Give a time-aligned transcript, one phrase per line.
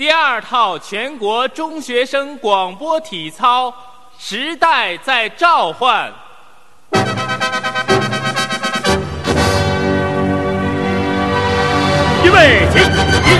[0.00, 3.70] 第二套全国中学生广播体操，
[4.18, 6.10] 时代在召唤。
[12.24, 12.78] 预备起，
[13.28, 13.39] 一、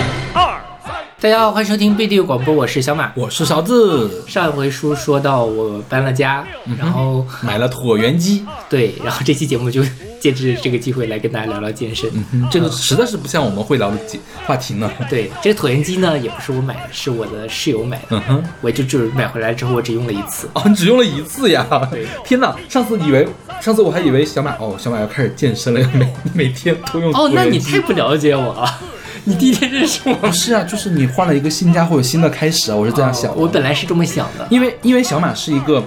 [1.23, 3.13] 大家好，欢迎收听 B D 广播，我是小马。
[3.15, 6.43] 我是勺子，上一回书说到我搬了家，
[6.79, 9.83] 然后买了椭圆机，对，然后这期节目就
[10.19, 12.11] 借着这个机会来跟大家聊聊健身。
[12.33, 13.99] 嗯，这个实在是不像我们会聊的
[14.47, 14.91] 话题呢。
[15.11, 18.17] 对，这个椭圆机呢也不是我买的，是我的室友买的。
[18.17, 20.49] 嗯哼，我就就是买回来之后，我只用了一次。
[20.55, 21.67] 哦，你只用了一次呀？
[21.91, 22.57] 对天哪！
[22.67, 23.29] 上次以为，
[23.61, 28.81] 上次我还以为小马哦，小马要开始健身了，每每天都用哦，那你太不了解我了。
[29.25, 33.37] 你第一天认识我不 是啊，就是你换了一个新家会有新的开始啊，我是这样想的。
[33.37, 34.47] 我本来是这么想的。
[34.51, 35.83] 因为因为小马是一个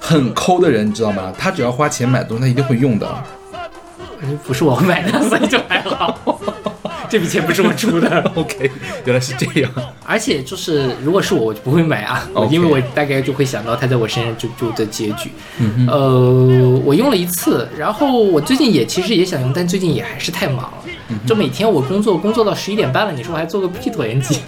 [0.00, 1.32] 很抠的人，你知道吗？
[1.38, 3.08] 他只要花钱买东西，他一定会用的。
[4.46, 6.18] 不是我买的，所以就还好。
[7.10, 8.70] 这笔钱不是我出的， OK，
[9.04, 9.70] 原来是这样。
[10.06, 15.30] 而且就是如果是我，我就不会买啊因为我大概就会想到他在我身上就就的结局。
[15.58, 20.72] 嗯呃，我用了一次，然后我最近也其实也想用，但最近也还是太忙
[21.26, 24.38] 就每天我工作工作到十一点半了，你说我还做个屁椭圆机，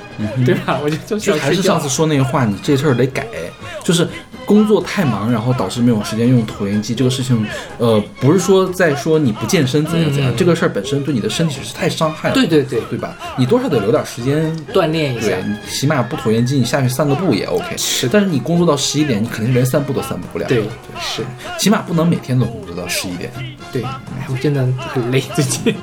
[0.45, 0.79] 对吧？
[0.83, 3.27] 我就就还是上次说那个话，你这事儿得改，
[3.83, 4.06] 就是
[4.45, 7.47] 工作太忙，然后导致没有时间用椭圆机这个事情，
[7.79, 13.17] 呃，不是说在说你不健身怎样怎样，嗯这个事儿本身对你的身体是太伤害了，对对对对吧？
[13.39, 14.55] 你多少得留点时间。
[14.73, 15.37] 锻炼一下，。
[15.47, 17.77] 你起码不椭圆机，你下去散个步也 OK。
[17.77, 20.47] 是但是你工作到十一点，你肯定连散步都散步不了。
[20.47, 20.62] 对，
[21.01, 21.23] 是，
[21.59, 23.31] 起码不能每天都工作到十一点。
[23.73, 25.75] 对，哎，我真的很累最近，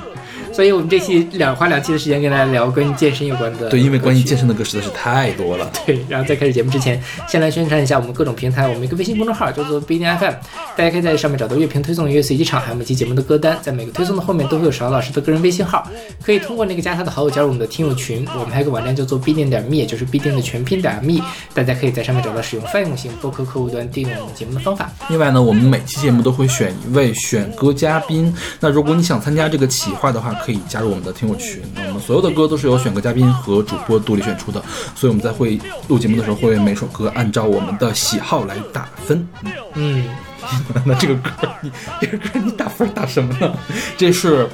[0.52, 3.70] 所以我们这期两花两期的时间跟大家聊跟健身有关的。
[3.70, 4.36] 对，因为关于健。
[4.42, 5.70] 身的歌实在是太多了。
[5.86, 8.66] 对，然后在开始节目之前，先来宣传一下我们各种平台。
[8.66, 10.32] 我们一个微信公众号叫做不一定 FM，
[10.76, 13.56] 大家可以在上面找到乐评推送、音乐随机场，还有每期节目的歌单。
[13.62, 15.88] 在每个推送的后面都会有勺老师的个人微信号，
[16.24, 18.26] 可以通过那个加他的好友加入我们的听友群。
[18.34, 21.22] 我们还有个网站叫做必定点 me，也就是必定的全拼点 me，
[21.54, 24.90] 大家可以在上面找到使用泛用型播客客户端订阅我们节目的方法。
[25.08, 28.34] 另外呢，我们每期节目都会选一位选歌嘉宾。
[28.58, 31.62] 那如果你想参加这个企划的话，可以加入我们的听友群。
[31.74, 34.62] 那我们所有的歌都是由选歌嘉宾和主播独立选出的，
[34.94, 35.58] 所以我们在会
[35.88, 39.26] 录节目的时候，会每首歌按照我们的喜好来打分。
[39.42, 40.08] 嗯嗯，
[40.84, 41.30] 那这个歌，
[41.60, 41.70] 你
[42.00, 43.54] 这个歌你打分打什么呢？
[43.96, 44.48] 这是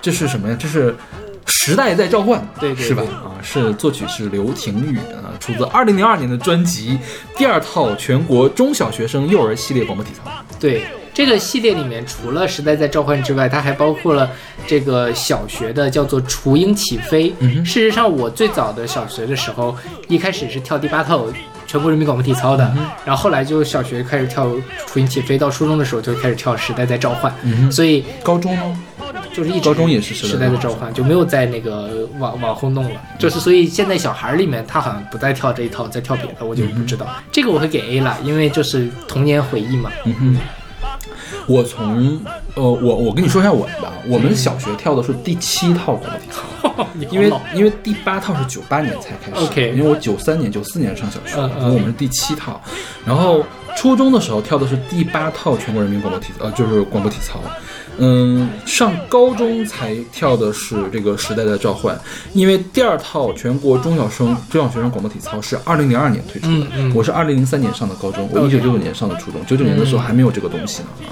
[0.00, 0.56] 这是什么呀？
[0.58, 0.94] 这是。
[1.48, 3.04] 时代在召唤，对对是吧？
[3.04, 6.98] 啊，是作曲是刘庭宇啊，出自二零零二年的专辑
[7.38, 10.28] 《第二套全国中小学生幼儿系列广播体操》。
[10.58, 10.84] 对。
[11.16, 14.30] 这个系列里面，除了《时代在召唤》之外，它还包括了
[14.66, 17.34] 这个小学的叫做“雏鹰起飞”。
[17.64, 19.74] 事实上，我最早的小学的时候，
[20.08, 21.24] 一开始是跳第八套
[21.66, 22.70] 全国人民广播体操的，
[23.02, 24.46] 然后后来就小学开始跳
[24.86, 27.34] “雏鹰起飞”，到初中的时候就开始跳《时代在召唤》。
[27.72, 28.78] 所以高中呢？
[29.32, 33.00] 就是一直高中也是时代的召唤，就没有在那个往往后弄了。
[33.18, 37.06] 就是所以现在小孩儿里面，他好像不再跳这一套，在跳别的，我就不知道。
[37.32, 39.90] 这个我会给 A 了，因为就是童年回忆嘛。
[40.04, 40.36] 嗯哼，
[41.46, 42.20] 我从
[42.54, 52.60] 呃，我我跟你说一下我的吧，我们小学跳的是第七套广播体操，因为因为第八套是九八年才开始 OK 因为我九三年九四年上小学，嗯嗯所以我们是第七套，
[53.04, 53.44] 然后
[53.76, 57.40] 初中的时候跳的是第八套全国人民广播体操，呃，就是广播体操。
[57.98, 61.98] 嗯，上高中才跳的是这个时代的召唤，
[62.32, 71.08] 因为第二套全国中小生中小学生广播体操是二零零二年推出的，嗯嗯我是二零零三年上的高中，我一九九九年上的初中，九九年的时候还没有这个东西呢啊。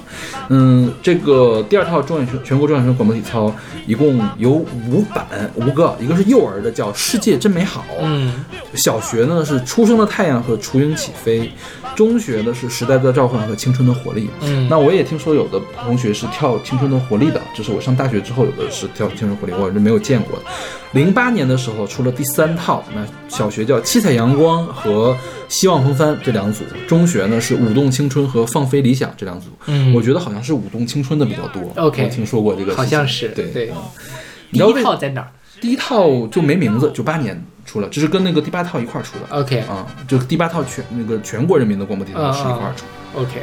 [0.50, 3.54] 嗯，这个第二套中小学全国中小学生广播体操
[3.86, 8.44] 一共有五版五个，一个是幼儿的叫《世界真美好》，嗯，
[8.74, 11.40] 小学呢是《初升的太阳》和《雏鹰起飞》，
[11.96, 14.24] 中学的是《时代的召唤》和《青春的活力》。
[14.42, 20.44] 嗯那我也听说有的同学是跳《青春的活力》的，就是我上大学之后有的是跳《青春活力》，我是没有见过的。
[20.90, 25.12] 零八年的时候出了第三套，那小学叫《七彩阳光》和
[25.48, 29.50] 《希望风帆》这两组，中学呢是《舞动青春》和《放飞理想》这两组。
[29.66, 31.62] 嗯我觉得好像是《舞动青春》的比较多。
[31.76, 33.76] OK 我听说过这个好像是对对嗯
[34.50, 35.30] 第你知道为一套在哪儿
[35.60, 39.26] 第一套就没名字，九八年出了，这是跟那个第八套一块儿出的。
[39.30, 42.84] ？OK 啊，就第八套全那个全国人民的广播电台是一块儿出。
[43.14, 43.42] OK，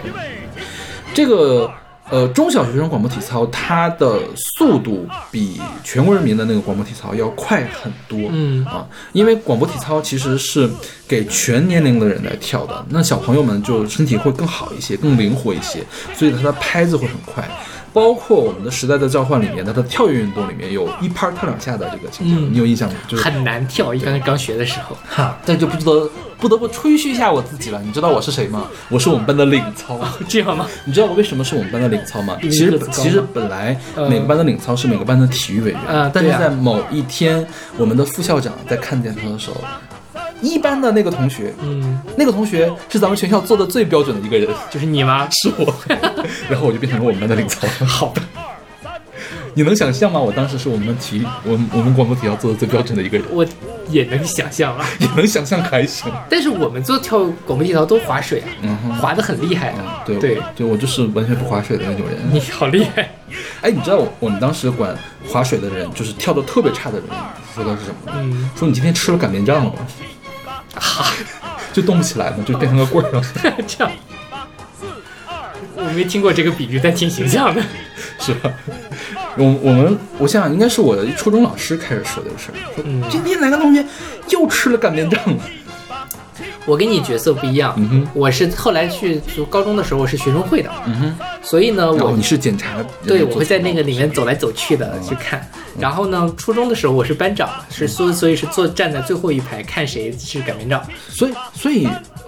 [1.13, 1.71] 这个
[2.11, 4.19] 呃中小学生广播体操，它的
[4.57, 8.29] 速度比全国人民的那个广播体操要快很多。
[8.31, 10.69] 嗯啊，因为广播体操其实是
[11.07, 17.49] 给全年龄的人来跳的，那小朋友们就身体会更好一些，更灵活一些，所以它的拍子会很快。
[17.93, 22.95] 包括我们的时代的召唤里面，它的跳跃运动里面有一拍跳两下的这个情节，嗯你有印象吗？
[23.07, 24.97] 就是很难跳，一刚刚学的时候。
[25.07, 26.09] 哈，但就不知道
[26.39, 27.81] 不得不吹嘘一下我自己了。
[27.83, 28.67] 你知道我是谁吗？
[28.89, 29.99] 我是我们班的领操。
[30.27, 30.67] 这样吗？
[30.85, 32.37] 你知道我为什么是我们班的领操吗？
[32.41, 37.45] 其实其实本来呃每个班的领操是每个班的体育委员，但是在某一天，
[37.77, 39.61] 我们的副校长在看见他的时候，
[40.41, 45.27] 一班的那个同学，嗯，那个同学是咱们学校做的最标准的一个人，就是你吗？
[45.31, 45.73] 是我，
[46.49, 47.67] 然后我就变成了我们班的领操。
[47.85, 48.21] 好的。
[49.53, 50.17] 你能想象吗？
[50.17, 53.45] 我当时是我们体育，我们我们广播体操做的最标准的一个人，我
[53.89, 54.85] 也能想象啊。
[54.97, 56.09] 也能想象可还行。
[56.29, 62.17] 但是我们做跳广播体操都划水啊，嗯划得很厉害嗯啊。，对对，对我就是完全不划水的那种人。
[62.31, 63.11] 你好厉害。
[63.61, 64.97] 哎，你知道我我们当时管
[65.27, 67.07] 划水的人，就是跳得特别差的人，
[67.53, 68.13] 说的是什么吗？
[68.23, 69.73] 嗯，说你今天吃了擀面杖了
[70.75, 71.05] 吗？
[71.73, 73.21] 就动不起来嘛，就变成个棍儿了，
[73.67, 73.91] 这样。
[75.75, 77.61] 我没听过这个比喻，但挺形象的。
[78.19, 78.51] 是吧？
[79.37, 83.83] 我我们我想想，应该是我的初中老师开始说这个事儿，说嗯今天哪个同学
[84.29, 85.43] 又吃了擀面杖了？
[86.65, 87.75] 我跟你角色不一样，
[88.13, 95.45] 我是后来去读高中的时候，我是学生会的，嗯哼，所以呢，我你是检查，对我会在那个里面走来走去的去看。
[95.79, 101.87] 然后呢，初中的时候我是班长，是所所以是坐站在最后一排看谁是擀面杖，所以所以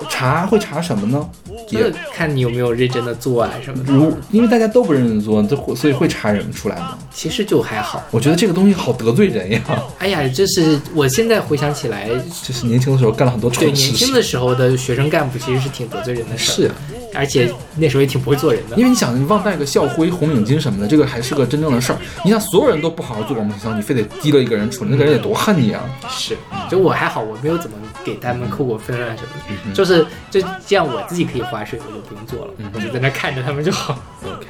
[0.09, 1.29] 查会查什么呢？
[1.69, 3.93] 也看你有没有认真的做啊什么的。
[3.93, 6.97] 如因为大家都不认真做，这会所以会查人出来吗？
[7.11, 8.03] 其实就还好。
[8.11, 9.61] 我觉得这个东西好得罪人呀，
[9.99, 12.09] 哎呀，这是我现在回想起来，
[12.43, 13.71] 就是年轻的时候干了很多蠢对。
[13.71, 16.75] 年轻的时候的学生干部其实是挺得罪人的事儿，是啊，
[17.15, 18.75] 而且那时候也挺不会做人的。
[18.75, 21.99] 因为你想，你忘带个校徽、红领巾什么的，这个还是个真正的事儿。
[22.23, 25.83] 你想，所有人都不好好做广播体操，你非得提了一个人出来，那个人得多恨你啊！
[26.09, 26.37] 是，
[26.69, 33.97] 就我还好，我没有怎么给他们扣过分啊什么嗯的，就是就这样，我自己可以划水，我就不用做了，嗯我就在那看着他们就好。
[34.25, 34.45] OK，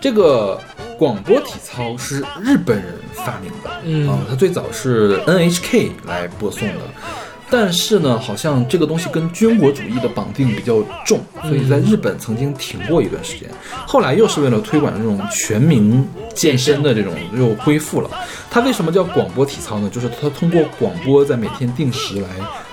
[0.00, 0.60] 这个
[0.98, 6.80] 广播体操是日本人发明的，嗯啊，它最早是 NHK 来播送的。
[7.50, 13.48] 但是呢，好像这个东西跟军国主义的绑定比较重，所以在日本曾经停过一段时间。
[13.86, 18.10] 后来又是为了推广这种全民健身的这种又恢复了。
[18.50, 19.88] 它为什么叫广播体操呢？
[19.88, 22.28] 就是它通过广播在每天定时来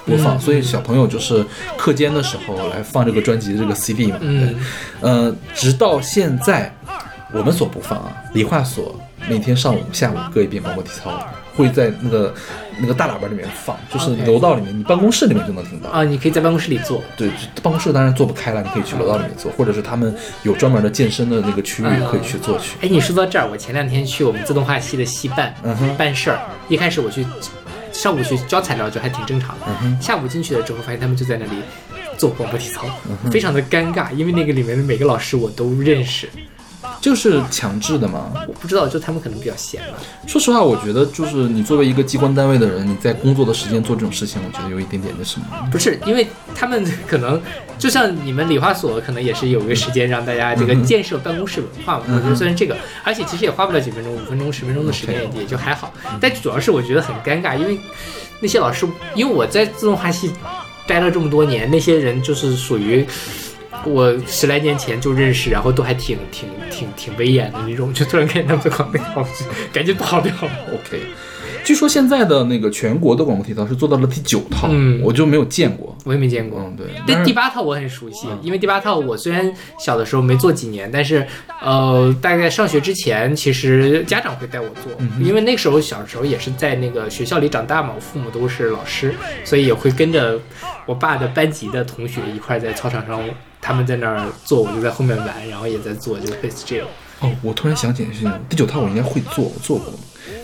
[0.06, 1.46] 播放，嗯所以小朋友就是
[1.78, 4.18] 课间的时候来放这个专辑的这个 CD 嘛。
[4.20, 4.56] 嗯，
[5.00, 6.74] 呃，直到现在
[7.34, 9.00] 我们所不放啊，理化所
[9.30, 11.12] 每天上午、下午各一遍广播体操，
[11.56, 12.34] 会在那个
[12.80, 15.90] 那个大喇叭里面放，就是楼道里面，你办公室里面就能听到。
[15.90, 17.30] 啊，你可以在办公室里做，对，
[17.64, 20.14] 办公室当然做不开了，你可以去楼道里面做，或者是他们
[20.44, 22.78] 有专门的健身的那个区域嗯可以去做去。
[22.82, 25.54] 哎，你说到这儿，我前两天去我们自动化系的系办、
[25.98, 27.26] 办事儿，一开始我去
[27.92, 29.66] 上午去交材料就还挺正常的，
[30.02, 31.62] 下午进去了之后，发现他们就在那里
[32.18, 36.28] 做广播体操，嗯非常的尴尬，因为那个里面的每个老师我都认识，
[37.06, 38.32] 就是强制的吗。
[38.48, 40.00] 我不知道，就他们可能比较闲吧。
[40.26, 45.46] 说实话，我觉得就是你作为一个机关单位的人，你在工作的时间做这种事情，我觉得有一点点那什么。
[45.72, 46.26] 不是，因为
[46.56, 47.40] 他们可能
[47.78, 52.06] 就像你们理化所，可能也是有一个时间让大家这个建设办公室文化嘛。
[52.08, 55.94] 嗯我觉得虽然这个，而且其实也花不了几分钟，五分钟、十分钟的时间也就还好。
[56.20, 57.78] 但主要是我觉得很尴尬，因为
[58.40, 60.32] 那些老师，因为我在自动化系
[60.88, 63.06] 待了这么多年，那些人就是属于。
[63.86, 69.26] 我十来年前就认识，然后都还挺挺挺挺威严的那种，就突然看见他们在广播体操，
[69.72, 70.34] 赶紧跑掉。
[70.72, 71.02] OK，
[71.64, 75.96] 据说现在的那个全国的广播体操是做到了第九套，嗯我就没有见过。
[76.04, 76.60] 我也没见过。
[76.60, 76.86] 嗯，对。
[76.86, 81.26] 对但第八套我很熟悉，因为第八套我虽然小的时候没做几年，但是
[81.60, 90.40] 呃，大概上学之前，其实家长会带我做，嗯因为那个时候小时候也是在那个学校里长大嘛，我父母都是老师，所以也会跟着
[90.86, 93.20] 我爸的班级的同学一块在操场上，
[93.66, 96.88] 他们在那儿做，我就在后面玩，然后也在做，就类似这种。
[97.20, 99.92] 哦，我突然想起一件事情，第九套我应该会做，我做过。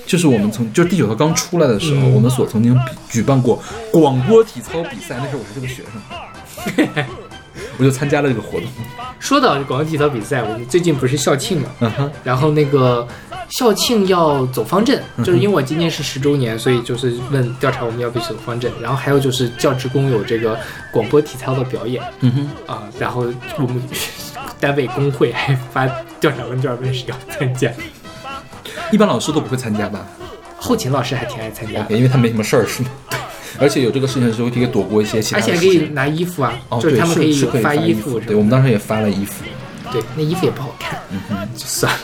[0.07, 2.75] 就是我们曾，就是第九套刚出来的时候，嗯我们所曾经
[3.09, 3.61] 举办过
[3.93, 7.05] 广播体操比赛，那时候我还是个学生，
[7.77, 8.67] 我就参加了这个活动。
[9.19, 13.07] 说到广播体操比赛，我们最近不是校庆嘛，嗯，然后那个
[13.49, 18.71] 校庆要走方阵，嗯就是因为我今年是十周年，所以就是问调查我们要不要走方阵。
[18.81, 20.59] 然后还有就是教职工有这个
[20.91, 23.25] 广播体操的表演嗯哼，啊，然后
[23.57, 23.81] 我们
[24.59, 25.87] 单位工会还发
[26.19, 27.71] 调查问卷问谁要参加，
[28.91, 30.05] 一般老师都不会参加吧
[30.57, 32.89] 后勤老师还挺爱参加因为他没什么事儿是吗？
[33.59, 35.77] 而且有这个事情的时候，可以躲过一些其他而且可以。
[35.93, 39.43] 拿衣服啊，哦，就是对他们可以发衣服对，我们当时也发了衣服。
[39.91, 41.99] 对，那衣服也不好看，嗯哼，就 算了。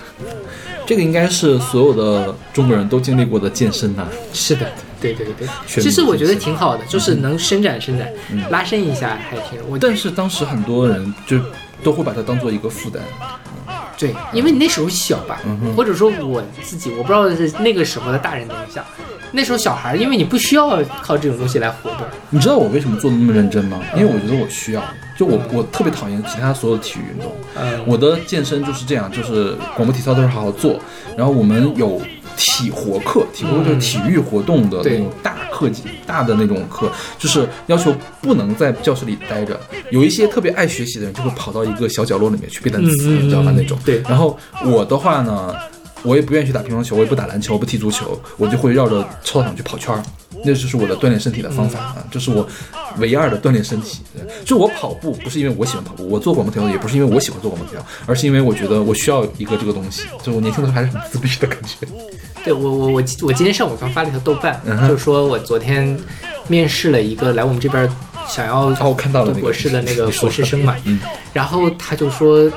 [0.86, 9.60] 这个应该是所有的中国人都经历过的健身呐、是的，对对对全其实我觉得挺好的，就是能伸展伸展，嗯拉伸一下还挺。
[9.70, 11.38] 我但是当时很多人就
[11.84, 13.02] 都会把它当做一个负担。
[13.98, 18.84] 对，因为你那时候小吧，嗯或者说我自己，我不知道是那个时候的大人怎么想。
[19.32, 23.82] 那时候小孩，因为你不需要靠这种东西来活动，你知道我为什么做的那么认真吗？
[23.94, 24.82] 因为我觉得我需要，
[25.18, 27.36] 就我我特别讨厌其他所有的体育运动。
[27.56, 30.80] 嗯我的健身就是这样，就是广播体操都是好好做，
[31.18, 32.02] 然后我们有
[32.38, 39.60] 体活课，体活课就是体育活动的那种大课级、大的那种课，就是要求不能在教室里待着。
[39.92, 43.52] 有一些特别爱学习的人就会跑到一个小角落里面去背单词，你知道吧？
[43.58, 43.78] 那种。
[43.84, 45.54] 对然后我的话呢，
[46.04, 50.04] 我也不愿意去打乒乓球，我也不打篮球，我不踢足球，我就会绕着操场去跑圈儿。
[50.46, 52.48] 那就是我的锻炼身体的方法啊，这是我
[53.00, 54.02] 唯二的锻炼身体。
[54.14, 60.04] 对就我跑步不是因为我喜欢跑步，我做广播体操也不是因为我喜欢做广播体操，而是因为我觉得我需要一个这个东西。
[60.22, 61.88] 就我年轻的时候还是很自闭的感觉。
[62.46, 66.00] 对我我我我今天上午刚发了一条豆瓣，嗯就是说我昨天
[66.48, 67.90] 面试了一个来我们这边
[68.28, 71.00] 想要哦我看到了博士的那个博士生嘛，嗯
[71.34, 72.50] 然后他就说，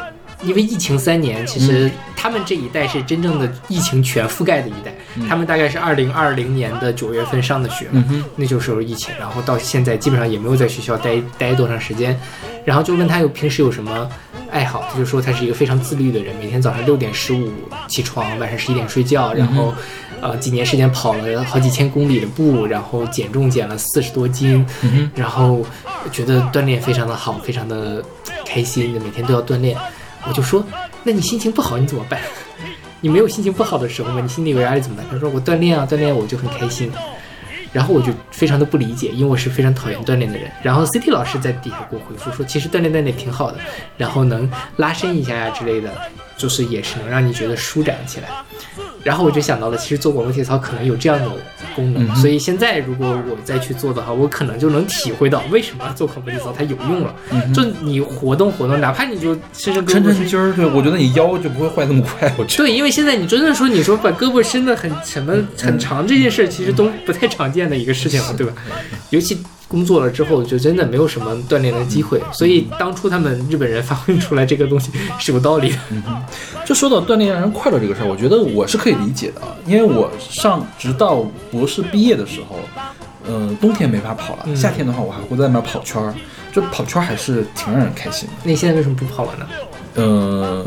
[0.43, 4.95] 因为疫情三年，其实他们这一代是真正的疫情全覆盖的一代，
[5.29, 7.87] 他们大概是二零二零年的九月份上的学
[8.37, 12.19] 那就是候疫情，然后到现在基本上也没有在学校待待多长时间，
[12.65, 14.09] 然后就问他有平时有什么
[14.51, 17.51] 爱好，他就说他是一个非常自律的人，每天早上六点十五
[17.87, 19.75] 起床，晚上十一点睡觉，然后。
[20.23, 24.63] 呃，几年时间跑了好几千公里的步，然后减重减了四十多斤，
[25.15, 25.65] 然后
[26.13, 28.05] 觉得锻炼非常的好，非常的
[28.45, 29.75] 开心，每天都要锻炼。
[30.27, 30.65] 我就说，
[31.03, 32.21] 那你心情不好你怎么办？
[33.01, 34.21] 你没有心情不好的时候吗？
[34.21, 35.07] 你心里有压力怎么办？
[35.11, 36.93] 他说我锻炼啊，锻炼我就很开心。
[37.73, 40.51] 然后我就非常的不理解，因为我是非常讨厌锻炼的人。
[40.61, 43.59] 然后 CT 老师在底下给我回复说，其实锻炼锻炼挺好的，
[43.97, 45.89] 然后能拉伸一下呀之类的，
[46.37, 48.29] 就是也是能让你觉得舒展起来。
[49.03, 51.31] 然后我就想到了，其实做广播体操可能有这样的
[51.75, 57.15] 功能，所以现在如果我再去做的话，我可能就能体会到为什么做广播体操它有用了。
[57.55, 62.33] 就你活动活动，哪怕你就伸伸胳抻膊伸筋儿，对我觉得你腰就不会坏那么快。
[62.37, 68.53] 我觉得对，因为现在你真的说，你说把胳膊伸得很什么很长这件事，其实都不太常见的一个事情了，对吧？
[69.11, 75.79] 尤其工作了之后，就真的没有什么锻炼的机会，所以当初他们日本人发挥出来这个东西是有道理的。
[76.67, 82.59] 就说到锻炼让人快乐这个事儿，我觉得我是可以理解的，啊，因为我上直到博士毕业的时候，
[83.25, 86.13] 呃，冬天没法跑了，夏天的话我还会在外面跑圈儿，
[86.53, 88.35] 就跑圈儿还是挺让人开心的。
[88.43, 89.47] 那你现在为什么不跑了呢？
[89.95, 90.65] 呃，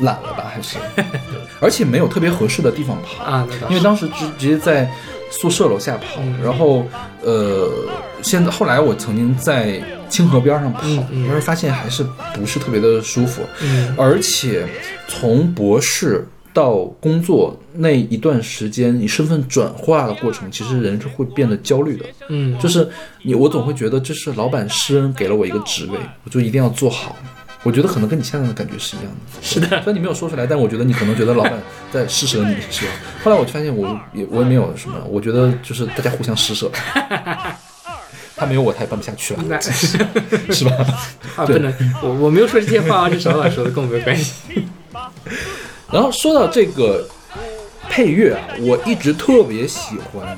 [0.00, 0.78] 懒了吧，还是，
[1.60, 4.90] 而且没有特别合适的地方跑因为当时直直接在
[5.30, 6.86] 宿舍楼下跑，嗯然后
[7.22, 7.68] 呃，
[8.22, 10.80] 现在后来我曾经在清河边上跑，
[11.26, 12.04] 但是发现还是
[12.34, 14.66] 不是特别的舒服，嗯而且
[15.08, 16.26] 从博士。
[16.54, 22.04] 到工作那一段时间，你身份转化的过程，其实人是会变得焦虑的。
[22.28, 22.88] 嗯，就是
[23.24, 27.16] 你，我总会觉得这是老板施恩给了我一个职位，我就一定要做好。
[27.64, 31.54] 我觉得可能跟你现在的感觉是一样的，是的虽然你没有说出来，但我觉得你可能觉得老板
[31.92, 32.92] 在施舍你，是吧？
[33.24, 36.70] 后来我就发现我 也我也没有什么，我觉得就是大家互相施舍。
[38.36, 39.60] 他没有我，他也办不下去了，那
[40.52, 40.72] 是吧？
[41.36, 44.32] 啊不能，我我没有说这些话啊，是小老说的，跟我没有关系。
[45.92, 47.08] 然后说到这个
[47.88, 50.36] 配乐啊，我一直特别喜欢，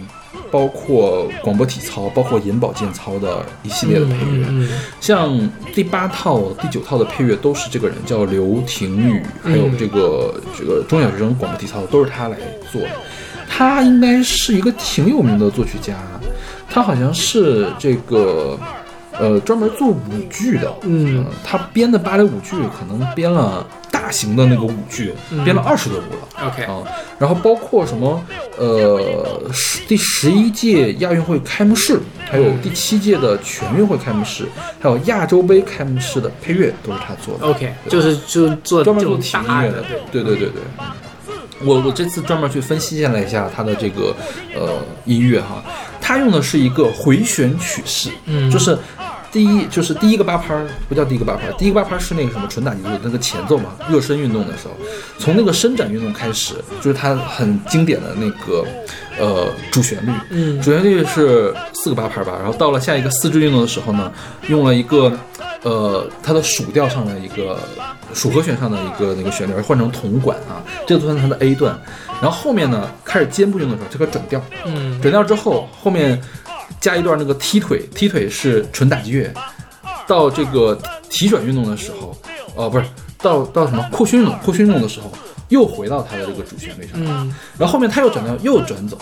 [0.51, 4.47] 包括广播体操，包括眼保健操的一系列的配乐。
[4.49, 4.69] 嗯
[5.01, 5.39] 像
[5.75, 12.37] 第八套、第九套的配乐都是这个人叫刘廷宇，还有这个、这个中小学生广播体操都是他来
[12.73, 12.91] 做的。
[13.49, 15.95] 他应该是一个挺有名的作曲家，
[16.69, 18.59] 他好像是这个
[19.19, 20.73] 呃专门做舞剧的。
[20.83, 23.65] 嗯呃他编的芭蕾舞剧可能编了
[23.97, 26.49] 大型的那个舞剧，编了二十多部了。
[26.49, 26.83] ，OK，啊，
[27.19, 28.23] 然后包括什么
[28.59, 31.99] 呃十第十一届亚运会开幕式，
[32.31, 34.47] 还有第七届的全运会开幕式，
[34.79, 37.47] 还有亚洲杯开幕式的配乐都是他做的。
[37.47, 40.23] OK，就是就做专门做体育音乐的，，对。
[40.23, 40.63] 对对对。
[41.65, 44.15] 我我这次专门去分析了一下他的这个
[44.55, 44.75] 呃
[45.07, 45.65] 音乐哈，
[46.03, 48.51] 他用的是一个回旋曲式，嗯。
[48.51, 48.79] 就是
[49.33, 54.75] 第一就是第一个八拍儿不叫第一个八拍儿，第一个八拍儿是那个什么纯打击的那个前奏嘛，热身运动的时候，
[55.19, 58.65] 从那个伸展运动开始，就是它很经典的那个
[59.19, 60.61] 呃主旋律，嗯。
[60.63, 64.11] 主旋律是四个八拍儿吧，然后到了下一个四肢运动的时候呢，
[64.49, 65.13] 用了一个
[65.63, 67.59] 呃它的属调上的一个
[68.15, 71.79] 属和弦上的一个那个旋律，而换成铜管啊，这个算它的 A 段，
[72.23, 74.99] 然后后面呢开始肩部运动的时候，这个转调，嗯。
[75.03, 76.21] 转调之后后面
[76.81, 79.33] 加一段那个踢腿，踢腿是纯打击乐，
[80.07, 80.79] 到这个
[81.09, 82.17] 体转运动的时候，
[82.55, 82.85] 呃不是
[83.19, 85.11] 到到什么扩胸运动，扩胸运动的时候
[85.49, 87.35] 又回到它的这个主旋律上，嗯。
[87.59, 88.99] 然后后面他又转到又转走，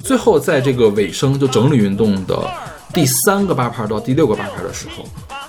[0.00, 2.50] 最后在这个尾声就整理运动的
[2.92, 5.04] 第三个八拍到第六个八拍的时候，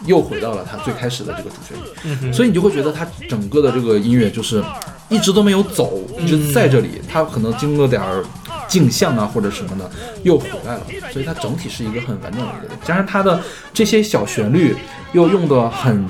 [0.06, 4.64] 又回到了它最开始的这个主旋律，嗯所以你就会觉得它整个的这个音乐就是
[5.08, 8.24] 一直都没有走，一直在这里，它可能经过点儿
[8.70, 9.92] 镜像啊或者什么的
[10.24, 13.42] 又回来了，所以它整体是一个很完整的一个，加上它的
[13.74, 14.74] 这些小旋律
[15.12, 16.08] 又用的很。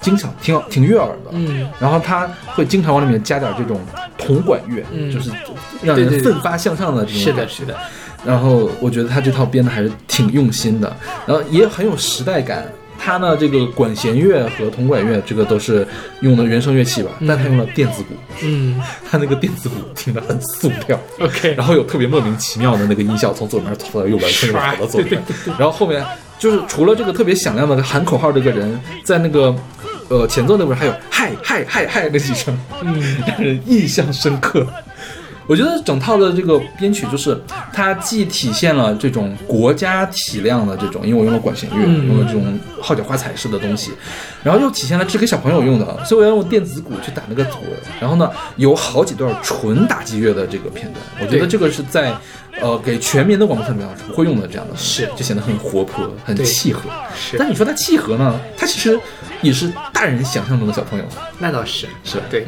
[0.00, 1.30] 精巧，挺，挺悦耳的。
[1.30, 3.80] 嗯，然后它会经常往里面加点这种
[4.18, 5.30] 铜管乐，嗯就是
[5.80, 7.22] 让人奋发向上的这种。
[7.22, 7.74] 是的，是的，
[8.22, 10.94] 然后我觉得他这套编的还是挺用心的，
[11.24, 12.66] 然后也很有时代感。
[12.98, 15.86] 他呢，这个管弦乐和铜管乐这个都是
[16.20, 18.80] 用的原声乐器吧，但他用了电子鼓，嗯。
[19.10, 20.98] 他那个电子鼓听着很塑料。
[21.20, 25.22] ，OK，然后有特别莫名其妙的那个音效从左边跑到右边，从右边跑到左边，
[25.58, 26.04] 然后后面
[26.38, 29.54] 就是除了这个特别响亮的喊口号这个人，在那个
[30.08, 34.66] 呃前奏那边还有嗨嗨嗨嗨那几声，嗯，让人印象深刻。
[35.46, 37.38] 我觉得整套的这个编曲就是
[37.72, 43.92] 它既体现了这种国家体量的这种，因为我用了管弦乐，嗯用了这种号角花彩式的东西，
[44.42, 47.58] 然后又体现了是给小朋友用的，所以我要用电子鼓去打那个鼓。
[48.00, 52.14] 然后呢，有好几段纯打击乐的这个片段，我觉得这个是在
[52.60, 56.82] 呃给全民的广播特别是不会用的这样的，是就显得很活泼，很契合。
[57.14, 58.38] 是但你说它契合呢？
[58.56, 58.98] 它其实
[59.42, 61.04] 也是大人想象中的小朋友，
[61.38, 62.24] 那倒是，是吧？
[62.30, 62.46] 对。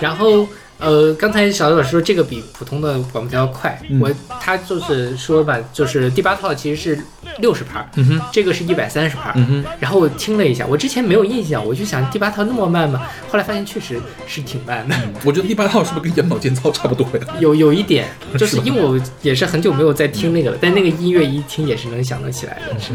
[0.00, 0.46] 然后
[0.78, 7.02] 呃，刚才小刘老师说这个比普通的广播条要快，嗯我他就是说吧，就是第八套其实是
[7.38, 7.84] 六十拍，
[8.30, 9.34] 这个是一百三十拍。
[9.80, 13.02] 然后我听了一下，我之前没有印象，我就想第八套那么慢吗？
[13.28, 14.94] 后来发现确实是挺慢的，
[15.24, 17.26] 我觉得第八套是不是跟眼保健操差不多呀？
[17.40, 18.08] 有有一点，
[18.38, 22.78] 就是因为我也是很久没有在听那个了，但那个音乐一听也是能想得起来的。
[22.78, 22.92] 是。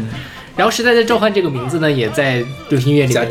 [0.56, 3.28] 然后《时代的召唤》这个名字呢，也在流行音乐里面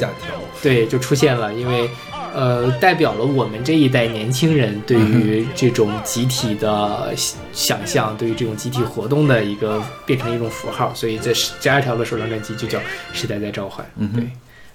[0.62, 1.90] 对，就出现了，因为
[2.34, 7.14] 呃，代表了我们这一代年轻人对于这种集体的
[7.52, 12.80] 想象，对于这种集体活动的一个变成一种符号，所以在十十二条的首张专辑就叫
[13.14, 13.86] 《时代在召唤》。
[13.98, 14.28] 嗯对。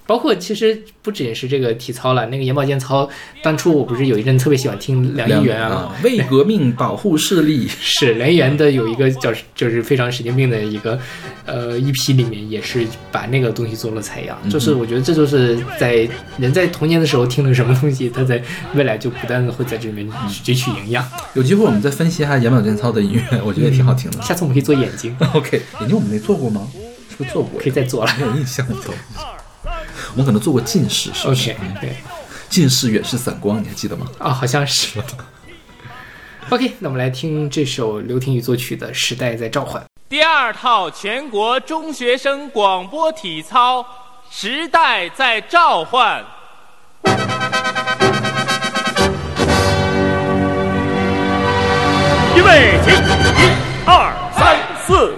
[0.09, 3.07] 包括其实不仅是这个体操了，那个眼保健操，
[3.43, 10.99] 当初我不是有一阵特别喜欢听梁一元啊，啊，为革命保护视力， 是梁一元的有一个叫就是非常神经病的一个
[11.45, 18.41] 呃一批里面也是把那个东西做了采样，就是我觉得这就是在人在童年的时候听了什么东西，他在
[18.73, 20.11] 未来就不断的会在这里面
[20.43, 21.07] 汲取营养。
[21.35, 24.19] 有机会我们再分析一下眼保健操的音乐，我觉得也挺好听的。
[24.23, 26.67] 下次我们可以做眼睛， OK，眼睛我们没做过吗？
[27.11, 27.61] 是不是做过？
[27.61, 28.11] 可以再做了。
[28.17, 28.65] 没有印象。
[30.19, 31.95] 我们可能做过近视，是不是 OK，对，
[32.49, 34.05] 近视远视散光，你还记得吗？
[34.17, 34.99] 啊、好像是。
[36.51, 39.81] OK，那我们来听这首刘婷宇作曲的《时代在召唤》。
[40.09, 43.79] 第二套全国中学生广播体操
[44.29, 46.21] 《时代在召唤》。
[52.35, 53.53] 预备起，一
[53.85, 55.13] 二三四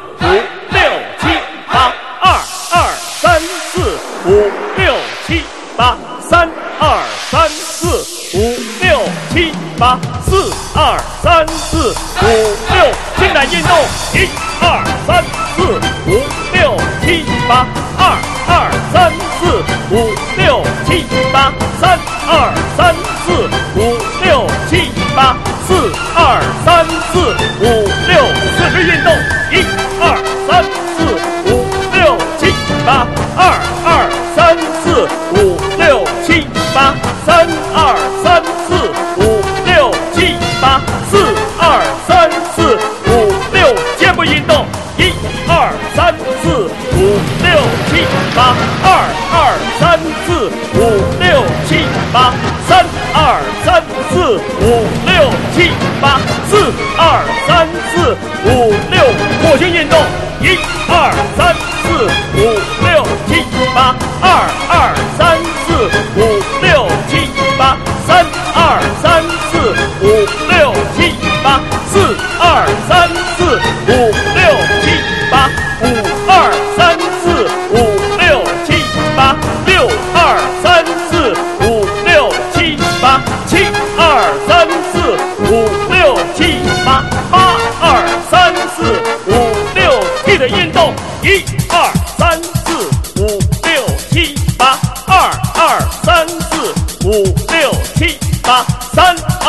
[8.33, 9.01] 五六
[9.33, 12.25] 七八，四二三四五
[12.71, 12.85] 六，
[13.17, 13.77] 现在运动，
[14.13, 14.29] 一
[14.61, 15.21] 二三
[15.53, 15.63] 四
[16.07, 17.67] 五六七八，
[17.97, 18.17] 二
[18.47, 19.61] 二三四
[19.93, 25.35] 五六七八，三二三四五六七八，
[25.67, 27.19] 四二三四
[27.59, 27.63] 五
[28.07, 28.15] 六，
[28.55, 29.11] 四肢运动，
[29.51, 29.65] 一
[29.99, 30.15] 二
[30.47, 30.63] 三
[30.95, 31.03] 四
[31.51, 32.53] 五六七
[32.85, 33.39] 八，二
[33.83, 37.97] 二三四五六七八，三二
[39.17, 41.17] 五六七八，四
[41.59, 42.77] 二三四
[43.07, 44.65] 五六，肩部运动，
[44.97, 45.13] 一
[45.47, 47.49] 二三四五六
[47.89, 48.87] 七八，二
[49.33, 49.35] 二
[49.79, 50.79] 三四五
[51.19, 52.33] 六七八，
[52.67, 56.51] 三二三四五六七八，四
[56.97, 57.01] 二
[57.47, 59.03] 三四五六，
[59.41, 59.99] 火星运动，
[60.41, 62.39] 一二三四五
[62.85, 64.25] 六七八，二
[64.69, 65.30] 二三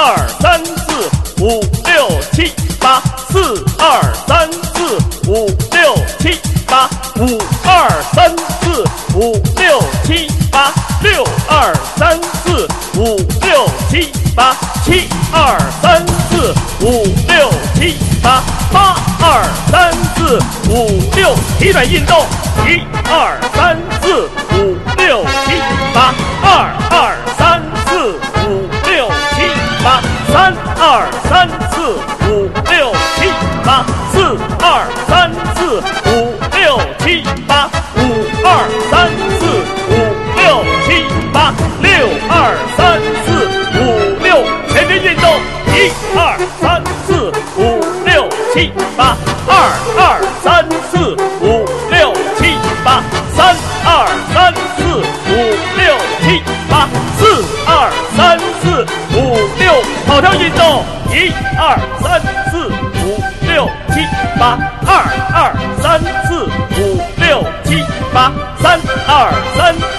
[0.05, 1.09] 二三四
[1.41, 8.83] 五六七八，四二三四五六七八，五二三四
[9.15, 12.67] 五六七八，六二三四
[12.99, 16.53] 五六七八，七二三四
[16.85, 20.37] 五六七八，八二三四
[20.69, 22.27] 五六，体转运动，
[22.67, 25.61] 一二三四五六七
[25.95, 26.13] 八
[26.43, 27.12] 二二
[34.65, 37.99] 二三四五六七八，五
[38.45, 38.47] 二
[38.89, 39.43] 三四
[39.91, 39.93] 五
[40.37, 41.91] 六七八，六
[42.31, 43.27] 二三四
[43.75, 43.81] 五
[44.23, 45.27] 六，全面运动，
[45.67, 47.61] 一二三四五
[48.05, 49.17] 六七八，
[49.49, 49.51] 二
[49.99, 53.03] 二三四五六七八，
[53.35, 54.81] 三二三四
[55.29, 55.33] 五
[55.77, 58.87] 六七八，四二三四
[59.19, 62.23] 五六，跑跳运动，一二三
[64.43, 64.91] 八，二
[65.33, 66.43] 二三四
[66.81, 67.81] 五六七
[68.13, 69.92] 八，三二三。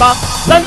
[0.00, 0.64] 八，三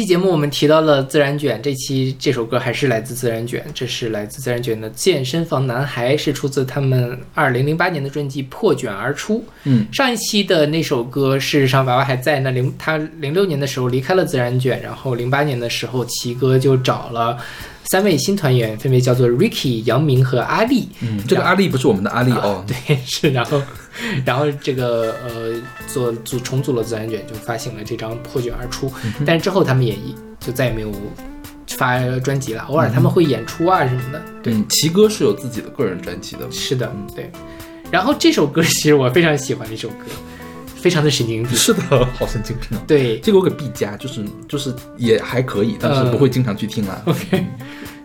[0.00, 9.40] 期节目我们提到了自然卷，这期这首歌还是来自自然卷，这是来自自然卷的《健身房男孩》，是出自他们二零零八年的专辑《破卷而出》。
[9.64, 17.36] 嗯，上一期的那首歌，事实上娃娃还在那零，他零六年的时候离开了自然卷，然后零八年的时候，奇哥就找了
[17.90, 20.88] 三位新团员，分别叫做 Ricky、杨明和阿丽。
[21.00, 23.60] 嗯，这个阿丽不是我们的阿丽哦，对，是，然后，
[24.24, 28.88] 然后这个呃，做组重组了自然卷，就发行了这张《破卷而出》，
[29.26, 30.92] 但是之后他们也一就再也没有
[31.66, 34.22] 发专辑了，偶尔他们会演出啊什么的。
[34.40, 37.28] 对，嗯，奇哥是有自己的个人专辑的，是的，对。
[37.90, 40.04] 然后这首歌其实我非常喜欢这首歌，
[40.80, 41.54] 非常的神经质。
[41.56, 41.80] 是的，
[42.18, 42.82] 好神经质啊。
[42.86, 47.00] 对这个我给 B 加，就是就是也还可以，但是不会经常去听啊。
[47.04, 47.44] ，OK。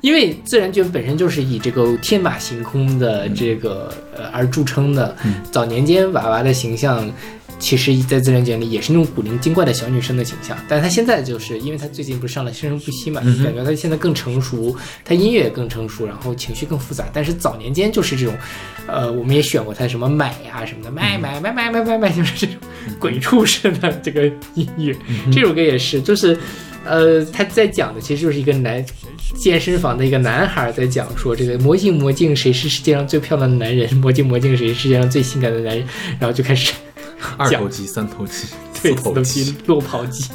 [0.02, 5.16] 因为自然卷本身就是以这个天马行空的这个呃而著称的，
[5.52, 7.10] 早年间娃娃的形象。
[7.58, 17.06] 其实，在自然卷里也是那种古灵精怪的小女生的形象，但是她现在就是因为她最近不是上了《生生不息》嘛，感觉她现在更成熟，她音乐也更成熟，然后情绪更复杂。
[17.14, 18.36] 但是早年间就是这种，
[18.88, 22.58] 呃，我们也选过她什么买呀、什么的，买买买买买买买，就是这种
[23.00, 24.96] 鬼畜式的这个 音乐。
[25.32, 26.38] 这首歌也是，就是
[26.84, 28.86] 呃，他在讲的其实就是一个男
[29.38, 33.92] 健身房的一个男孩在讲说，这个魔镜魔镜谁是世界上最漂亮的男人？
[33.96, 35.88] 魔镜魔镜谁是世界上最性感的男人？
[36.20, 36.74] 然后就开始
[37.38, 38.48] 二头肌、三头肌、
[38.82, 40.30] 对四头肌、 落跑肌、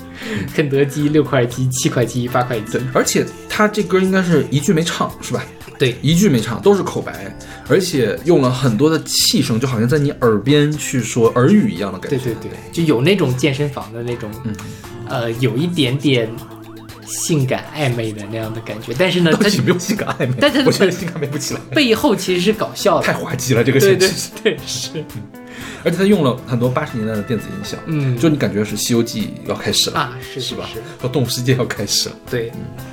[0.54, 5.44] 肯德基六块肌、七块肌、八块肌，，而且他这歌应该是一句没唱，是吧？
[5.78, 7.34] 对一句没唱，都是口白，
[7.66, 12.18] 而且用了很多的气声，就好像在你耳边去说耳语一样的感觉。
[12.18, 14.54] 对对对，就有那种健身房的那种，嗯
[15.08, 16.30] 呃，有一点点
[17.06, 23.14] 性感暧昧的那样的感觉，但是呢，它到底没有性感暧昧，但是我觉得性感昧不起来，背后其实是搞笑的太。
[23.14, 24.30] 滑稽了这个对对形式。
[24.42, 25.04] 对，是，
[25.84, 30.68] 而且他用了很多八十年代的电子音效，嗯就你感觉是《西游记》要开始了啊，是是吧？
[30.98, 32.14] 和《动物世界》要开始了。
[32.30, 32.50] 对。
[32.54, 32.84] 嗯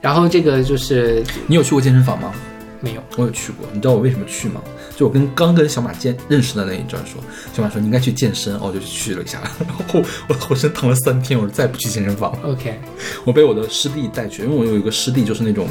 [0.00, 2.32] 然后这个就是你有去过健身房吗？
[2.80, 4.62] 没有，我有去过，你知道我为什么去吗？
[4.96, 7.20] 就我跟刚跟小马见认识的那一阵儿说，
[7.52, 12.38] 小马说你应该去健身，哦，我就去了一下，然后我浑身疼了三天，我说再不去健身房了。
[12.44, 12.78] OK，
[13.24, 15.66] 我被我的师弟带去，因为我有一个师弟就是那种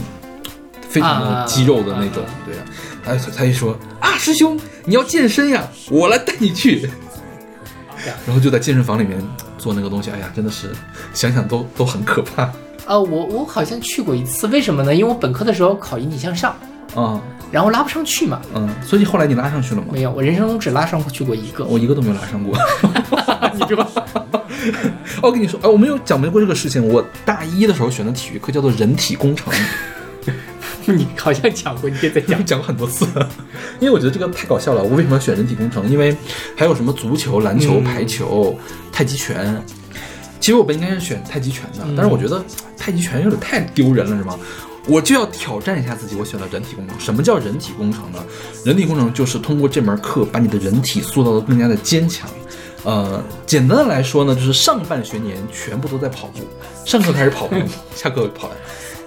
[0.89, 2.63] 非常的肌肉的那种，啊对呀、
[3.15, 6.89] 他他一说啊，师兄你要健身呀，我来带你去。
[8.25, 9.21] 然后就在健身房里面
[9.57, 10.71] 做那个东西，哎呀，真的是
[11.13, 12.49] 想想都都很可怕
[12.85, 14.95] 呃，我我好像去过一次，为什么呢？
[14.95, 16.55] 因为我本科的时候考引体向上，
[16.95, 17.19] 啊，
[17.51, 18.39] 然后拉不上去嘛。
[18.53, 19.87] 嗯，所以后来你拉上去了吗？
[19.91, 21.65] 没有，我人生中只拉上去过一个。
[21.65, 22.57] 我一个都没有拉上过。
[23.53, 23.83] 你说，
[25.21, 26.87] 哦，我跟你说，哎，我没有讲过这个事情。
[26.87, 29.51] 我大一的时候选的体育课叫做人体工程，
[30.95, 32.59] 你好像讲过，你也在讲 讲。
[32.59, 33.05] 过很多次，
[33.79, 34.81] 因为我觉得这个太搞笑了。
[34.81, 35.89] 我为什么要选人体工程？
[35.89, 36.15] 因为
[36.55, 38.57] 还有什么足球、篮球、嗯排球、
[38.91, 39.61] 太极拳。
[40.39, 42.43] 其实我本应该是选太极拳的，但是我觉得
[42.77, 44.39] 太极拳有点太丢人了，是吗？
[44.87, 46.97] 我就要挑战一下自己，我选了人体工程。
[46.97, 48.23] 什么叫人体工程呢？
[48.63, 52.29] 人体工程就是通过这门课把你的人体塑造得更加的坚强。
[52.83, 56.39] 呃，简单的来说呢，就是上半学年全部都在跑步，
[56.85, 57.55] 上课开始跑步，
[57.93, 58.49] 下课跑。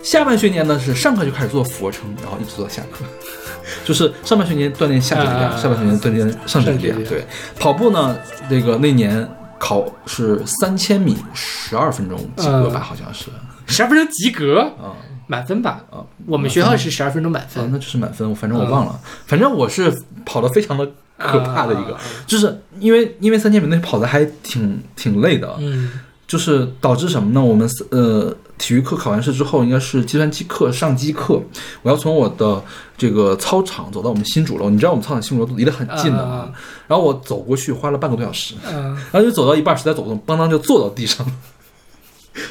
[0.02, 3.04] 下半学年呢是上课就开始做俯卧撑，然后一直做到下课。
[3.84, 7.04] 就是上半学年锻炼下肢力量，啊下半学年锻炼上肢力量。
[7.04, 7.24] 对，
[7.58, 13.26] 跑步呢，那个那年考是三千米十二分钟及格吧，嗯好像是。
[13.66, 14.96] 十二分钟及格，啊
[15.28, 15.84] 满分吧？
[15.90, 17.70] 啊，我们学校是十二分钟满啊，分。
[17.70, 19.92] 那就是满分，我反正我忘了，反正我是
[20.26, 20.84] 跑得非常的
[21.16, 25.92] 可怕的一个，啊就是因为因为三千米那跑的还挺挺累的，嗯
[26.26, 27.40] 就是导致什么呢？
[27.40, 31.42] 我们呃体育课考完试之后，应该是计算机课上机课，
[31.80, 32.62] 我要从我的
[32.96, 36.52] 这个操场走到我们新主楼，你知道我们操场新主楼离得很近的嘛啊，
[36.86, 41.32] 然后我走过去花了半个多小时，嗯，然后就走到一半实在走不动，邦当就坐到地上了，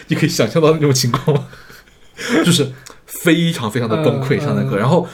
[0.08, 1.46] 你可以想象到那种情况吗？
[2.44, 2.70] 就是
[3.06, 4.80] 非常非常的崩溃嗯上那课，嗯。
[4.80, 5.08] 然后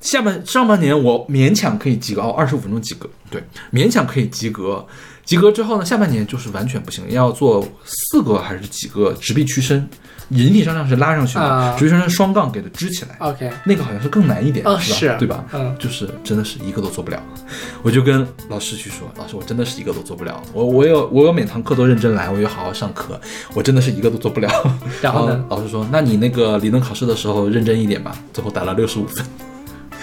[0.00, 4.86] 下半上半年我勉强可以及格哦，二十五分钟及格，对，勉强可以及格。
[5.24, 9.86] 及格之后呢，下半年就是完全不行，要做四个还是几个直臂屈伸，
[10.30, 11.74] 引体向上是拉上去的，啊。
[11.78, 15.16] 直臂向上是双杠给它支起来，OK，那个好像是更难一点，哦是吧？
[15.18, 15.44] 对吧？
[15.52, 15.74] 嗯。
[15.78, 17.22] 就是真的是一个都做不了，
[17.82, 23.20] 我就跟老师去说，老师我真的是一个都做不了，我我有我有每堂课都认真来，我有好好上课，
[23.54, 24.48] 我真的是一个都做不了。
[25.00, 25.44] 然后呢？
[25.48, 29.24] 老师说，那你那个理论考试的时候认真一点吧，最后打了六十五分。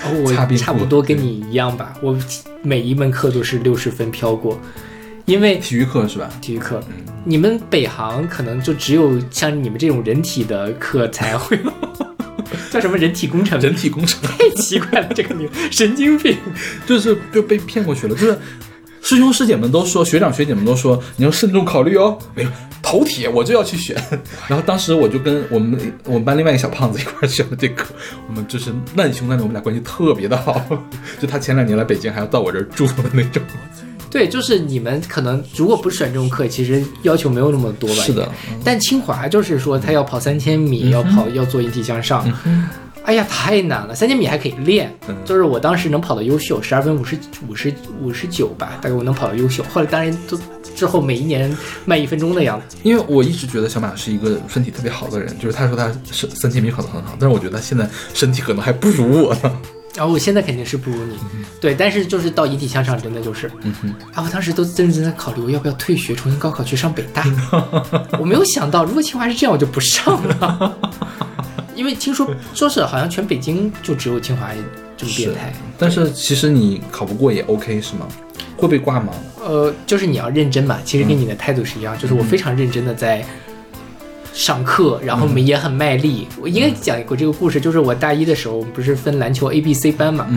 [0.03, 2.15] 哦我 差不多跟你一样吧，我
[2.61, 4.59] 每一门课都是六十分飘过，
[5.25, 6.29] 因为体育课是吧？
[6.41, 11.59] 体育课，嗯你们北航可能就只有像你们这种人体的课才会，
[12.69, 13.59] 叫什么人体工程？
[13.59, 16.37] 人体工程 太奇怪了，这个名神经病。
[16.85, 18.37] 就是就被骗过去了，就是
[19.01, 22.15] 师兄师姐们都说，学长学姐们都说你要慎重考虑哦。
[22.35, 22.49] 没有
[22.83, 23.99] 头铁我就要去选，
[24.47, 27.83] 然后当时我就跟我们我们班另外一个小胖子一块儿选了这个，
[28.27, 30.63] 我们就是难兄难弟，我们俩关系特别的好，
[31.19, 33.41] 就他前两年来北京还要到我这儿住的那种。
[34.15, 37.95] 对，就是你们可能如果不选这种课，其实要求没有那么多吧？
[38.01, 38.31] 是的。
[38.63, 42.25] 但清华就是说他要跑三千米，要跑要做引体向上。
[43.03, 43.93] 哎呀，太难了！
[43.93, 47.17] 三千米还可以练，嗯就是我当时能跑到优秀，十二分五十
[47.49, 49.61] 五十五十九吧，大概我能跑到优秀。
[49.65, 50.39] 后来当然都
[50.77, 52.77] 之后每一年慢一分钟的样子。
[52.83, 59.51] 因为我一直觉得小马是一个身体特别好的人，就是他说他是三千米跑得很好，但是我觉得他现在身体可能还不如我呢。
[59.95, 61.17] 然后我现在肯定是不如你，
[61.61, 63.47] 对，但是就是到引体向上真的就是，
[64.13, 67.23] 啊，我当时都认真在考虑我要不要退学，重新高考去上北大。
[68.19, 70.77] 我没有想到，如果清华是这样，我就不上了，
[71.75, 74.49] 因为听说说是好像全北京就只有清华
[74.97, 75.53] 这么变态。
[75.77, 78.05] 但是其实你考不过也 OK 是吗？
[78.57, 79.13] 会被挂吗？
[79.43, 83.23] 呃，就是你要认真嘛，其实跟你的态度是一样，就是我非常认真的在
[84.35, 86.27] 上课，然后我们也很卖力。
[86.41, 90.27] 我应该讲过这个故事，就是我大一的时候，我们不是分篮球 A、B、C 班嘛，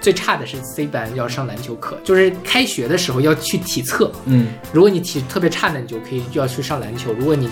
[0.00, 4.10] 最差的是 C 班要上篮球课，就是开学的时候要去体测。
[4.24, 4.48] 嗯。
[4.72, 7.48] 如果你体特别差的，你就可以就要去上篮球；如果你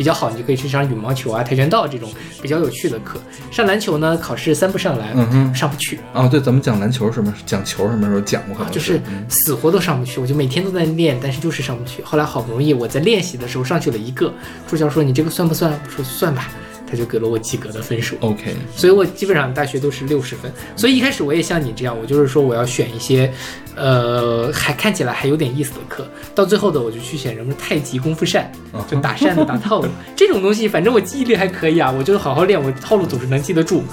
[0.00, 2.10] 比较好，你就可以去上羽毛球啊、跆拳道这种
[2.40, 3.20] 比较有趣的课。
[3.50, 8.64] 上篮球呢，考试三不上来，嗯哼上不去，啊，对，咱们讲篮球什么讲球什么时候讲过？
[8.70, 10.18] 就是嗯死活都上不去。
[10.18, 12.02] 我就每天都在练，但是就是上不去。
[12.02, 14.32] 后来好不容易我在练习的时候上去了一个，
[14.66, 15.70] 助教说你这个算不算？
[15.84, 16.48] 我说算吧，
[16.90, 18.16] 他就给了我及格的分数。
[18.20, 20.52] OK，所以我基本上大学都是六十分。
[20.74, 23.32] 所以一开始我也像你这样，我就是说我要选一些，
[23.76, 26.06] 呃，还看起来还有点意思的课。
[26.34, 28.50] 到最后的我就去选什么太极、功夫扇，
[28.90, 30.66] 就打扇子、打套路这种东西。
[30.66, 33.84] 反正我记忆力还可以啊，我就是好好练，我套路总是能记得住。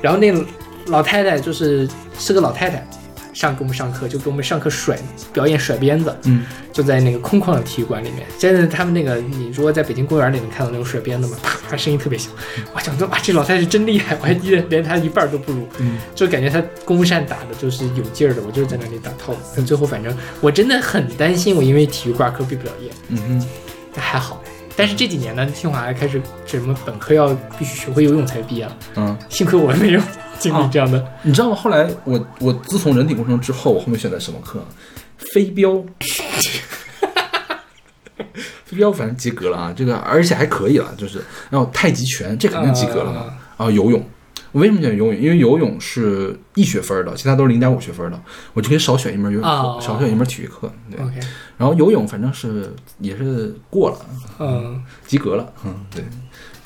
[0.00, 0.32] 然后那
[0.86, 1.88] 老太太就是
[2.18, 2.86] 是个老太太。
[3.36, 4.98] 上给我们上课，就给我们上课甩
[5.30, 8.26] 表演甩鞭子，嗯，就在那个空旷的体育馆里面。
[8.38, 12.32] 现在他们那个，你如果在北京公园里能看到那种甩鞭子嘛，啪啪声音特别响。
[12.74, 19.38] 我想说，哇，这老太太真厉害，我还记得连她一半都不如，嗯，就感觉她功夫扇打的就是有劲儿的，我就是在那里打套路。
[19.54, 23.46] 但最后反正我真的很担心，我因为体育挂科毕不了业，嗯嗯，
[23.92, 24.42] 但还好。
[24.74, 30.00] 但是这几年呢，清华开始什么本科要必须学会游泳才毕业了，嗯，幸亏我没有
[30.40, 31.04] 经历这样的。
[31.22, 31.56] 你知道吗？
[31.56, 34.64] 后来我我自从人体工程之后，我后面选的什么课？
[35.18, 35.84] 飞镖。
[38.64, 43.26] 飞镖反正及格了啊，这个而且还可以了，就是然后太极拳这肯定及格了嘛。
[43.56, 44.04] 然后游泳，
[44.50, 45.16] 我为什么选游泳？
[45.16, 48.20] 因为游泳是一学分的，其他都是零点五学分的，
[48.54, 50.70] 我就可以少选一门游泳课，哦少选一门体育课。
[50.90, 50.98] 对
[51.56, 53.98] 然后游泳反正是也是过了，
[54.40, 56.04] 嗯，及格了，嗯，对，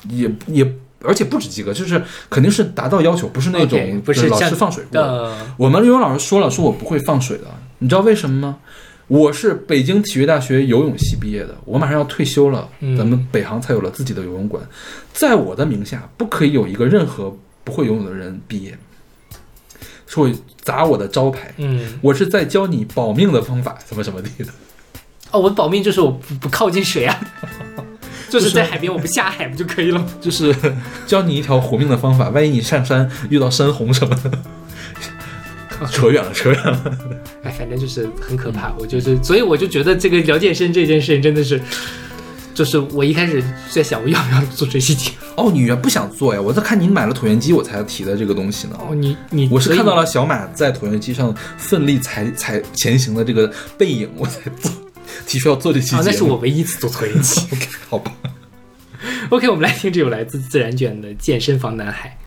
[0.09, 5.01] 也也而且不止及格，就是肯定是达到要求，不是那种不是老师放水过。
[5.01, 7.45] 呃，我们游泳老师说了，说我不会放水的，
[7.79, 8.57] 你知道为什么吗？
[9.07, 14.63] 我是北京体育大学游泳系毕业的，我马上要退休了，嗯咱们北航才有了自己的游泳馆，
[15.11, 17.35] 在我的名下不可以有一个任何
[17.65, 18.77] 不会游泳的人毕业，
[20.07, 21.53] 是会砸我的招牌。
[21.57, 24.49] 嗯，我是在教你保命的方法，怎么怎么地的。
[25.31, 27.19] 哦，我保命就是我不不靠近水啊，
[28.31, 30.05] 就是在海边我不下海不就可以了吗？
[30.21, 30.55] 就是
[31.05, 34.31] 教你一条活命的方法，万一你上山遇到山洪什么的，
[35.91, 36.97] 扯远了，扯远了。
[37.43, 38.73] 哎，反正就是很可怕。
[38.79, 41.61] 我就是，所以我就觉得这个聊健身这件事情真的是，
[42.53, 45.15] 就是我一开始在想我要不要做这期节目。
[45.35, 46.41] 哦，你原不想做呀？
[46.41, 48.77] 我在看你买了椭圆机，我才提的这个东西呢。
[48.79, 54.71] 哦，你你我是看到了小马在椭圆机上奋力踩踩前行的这个背影，我才做
[55.27, 56.05] 提出要做这期节啊，目。
[56.05, 57.47] 那是我唯一一次做错一期。
[57.51, 58.13] OK， 好吧。
[59.29, 62.17] OK，我们来听这首来自自然卷的《健身房男孩》。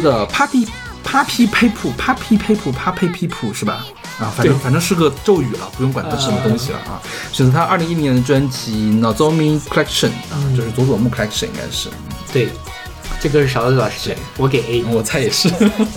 [0.00, 0.66] 的 Papi
[1.04, 3.84] Papi Papu Papi Papu Papi Papu 是吧？
[4.18, 7.00] 啊，反正反正是个咒语了，不用管它是什么东西了啊。
[7.32, 11.88] 选择他二零一零年的专辑 Nozomi Collection 啊，就是佐佐木 Collection 应该是。
[12.32, 12.48] 对，
[13.20, 14.84] 这歌是勺子老师选，我给 A。
[14.84, 15.50] 我猜也是，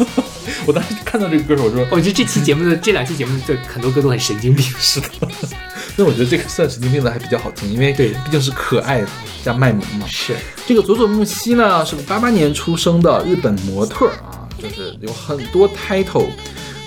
[0.66, 4.66] 我当时看到这个歌手，我说我觉得这期节目的这两期节目的很多歌都很神经病。
[4.80, 5.10] 是的。
[5.98, 9.02] 那我觉得这个算神经病的还比较好听，因为对毕竟是可爱
[9.46, 10.08] 加卖萌嘛。
[10.08, 10.36] 是，
[10.66, 16.26] 这个佐佐木希呢是个八八年出生的日本模特儿啊，就是有很多 title，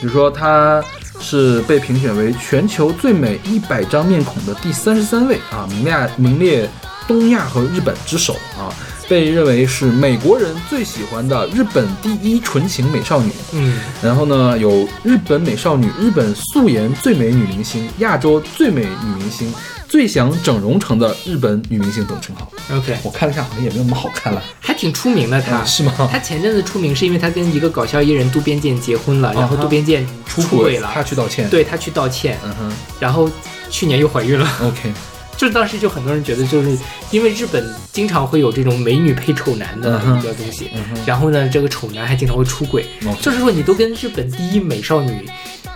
[0.00, 0.82] 比如说她
[1.20, 6.68] 是被评选为全球最美一百张面孔的第三十三位啊，名列名列
[7.06, 8.74] 东亚和日本之首啊，
[9.08, 13.32] 被认为是美国人最喜欢的日本第一纯情美少女。
[13.52, 19.52] 嗯，然后呢，有日本美少女、日本素颜最美女明星、亚洲最美女明星、
[19.88, 22.50] 最想整容成的日本女明星等称号。
[22.76, 24.42] OK，我看了一下，好像也没有那么好看了。
[24.60, 25.56] 还挺出名的他。
[25.56, 33.30] 啊 是吗她前阵子出名是因为她跟一个搞笑艺人渡边健结婚了，然后渡边健出轨了，她去道歉。，对她去道歉，嗯哼然后
[33.70, 34.46] 去年又怀孕了。
[34.62, 34.92] ，OK，
[35.38, 36.76] 就是当时就很多人觉得，就是
[37.12, 40.68] 因为日本经常会有这种美女配丑男的一个东西，
[41.06, 42.84] 然后呢，这个丑男还经常会出轨。
[43.22, 45.26] 就是说你都跟日本第一美少女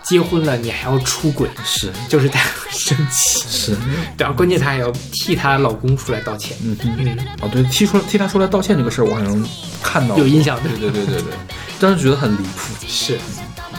[0.03, 1.93] 结婚了，你还要出轨，是。
[2.09, 3.77] 就是他很生气，是，
[4.19, 9.49] 然后关键他还要替她老公出来道歉，嗯哼，嗯，哦对，替出替他出来道歉这个事儿，我好像
[9.81, 10.73] 看到有印象对。
[10.73, 11.33] 对对对对，
[11.79, 12.75] 当时觉得很离谱。
[12.89, 13.17] 是，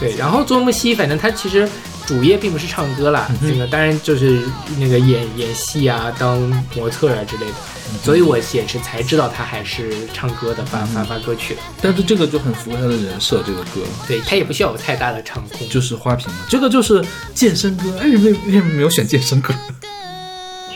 [0.00, 1.68] 对，然后佐木希，反正他其实
[2.06, 4.42] 主业并不是唱歌啦，这个当然就是
[4.78, 6.38] 那个演演戏啊，当
[6.76, 7.54] 模特啊之类的，
[8.02, 11.54] 所以我也是才知道他还是唱歌的，发发发歌曲。
[11.54, 11.60] 的。
[11.80, 13.80] 但是这个就很符合他的人设，这个歌。
[14.06, 17.02] 对他也不需要有太大的唱功，就是花瓶嘛，这个就是
[17.34, 17.84] 健身歌。
[17.98, 19.54] 哎，为为为什么没有选健身歌？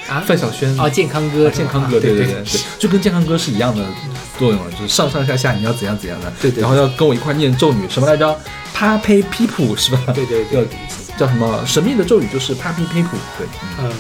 [0.08, 0.24] 啊？
[0.26, 0.74] 范晓萱。
[0.80, 2.42] 哦，健康歌，健康歌，对对对
[2.78, 3.84] 就跟健康歌是一样的
[4.38, 8.34] 作用了，就是上上下下你要怎样怎样的，对对然后要跟我一块念咒语，什么来着？
[8.72, 10.00] 啪呸噼普是吧？
[10.14, 10.66] 对对对
[11.18, 11.64] 叫叫什么？
[11.66, 13.46] 神秘的咒语就是啪噼呸普，对，
[13.80, 13.92] 嗯嗯，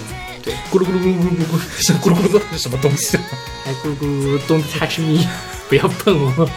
[0.42, 3.22] 对，咕噜咕噜咕噜咕噜咕噜，是咕噜咕噜是什么东西啊？
[3.64, 5.26] 还咕噜咕噜，Don't touch me，
[5.68, 6.48] 不要碰我。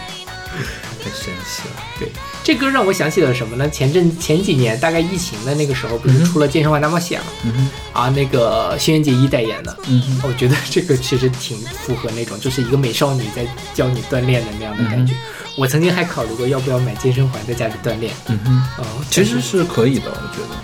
[1.03, 2.11] 太神奇了，对，
[2.43, 3.67] 这歌让我想起了什么呢？
[3.71, 7.29] 前阵前几年，大概疫情的那个时候，不是出了《健身环大冒险》嘛？
[7.43, 9.75] 嗯，啊，那个轩辕杰一代言的。
[9.87, 15.15] 嗯，我觉得这个其实挺符合那种，就是一个美少女在教你锻炼的那样的感觉。
[15.61, 20.55] 我曾经还考虑过要不要买健身环在家里锻炼，嗯哼，嗯，其实是可以的，我觉得。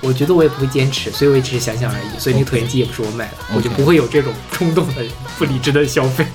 [0.00, 2.18] 我觉得我也不会坚持，所以我也只是想想而已。
[2.18, 5.04] 所以那个椭圆机也不是我买的，我就不会有这种冲动的
[5.36, 6.26] 不理智的消费。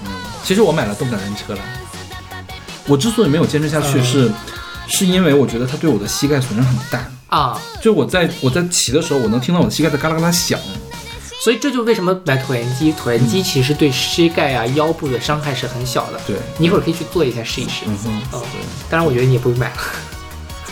[0.43, 1.59] 其实我买了动感单车了，
[2.85, 4.31] 我之所以没有坚持下去嗯是，
[4.87, 7.03] 是因为我觉得它对我的膝盖损伤很大。
[7.35, 10.59] 啊，就我在我在骑的时候，我能听到我的膝盖在嘎啦嘎啦响。
[11.41, 16.21] 所以这就为什么买椭圆机，椭圆机其实对膝盖啊、腰部的伤害是很小的。
[16.27, 17.83] 对，你一会儿可以去做一下试一试。
[17.87, 18.41] 嗯哼，嗯，
[18.87, 19.77] 当然我觉得你也不会买了，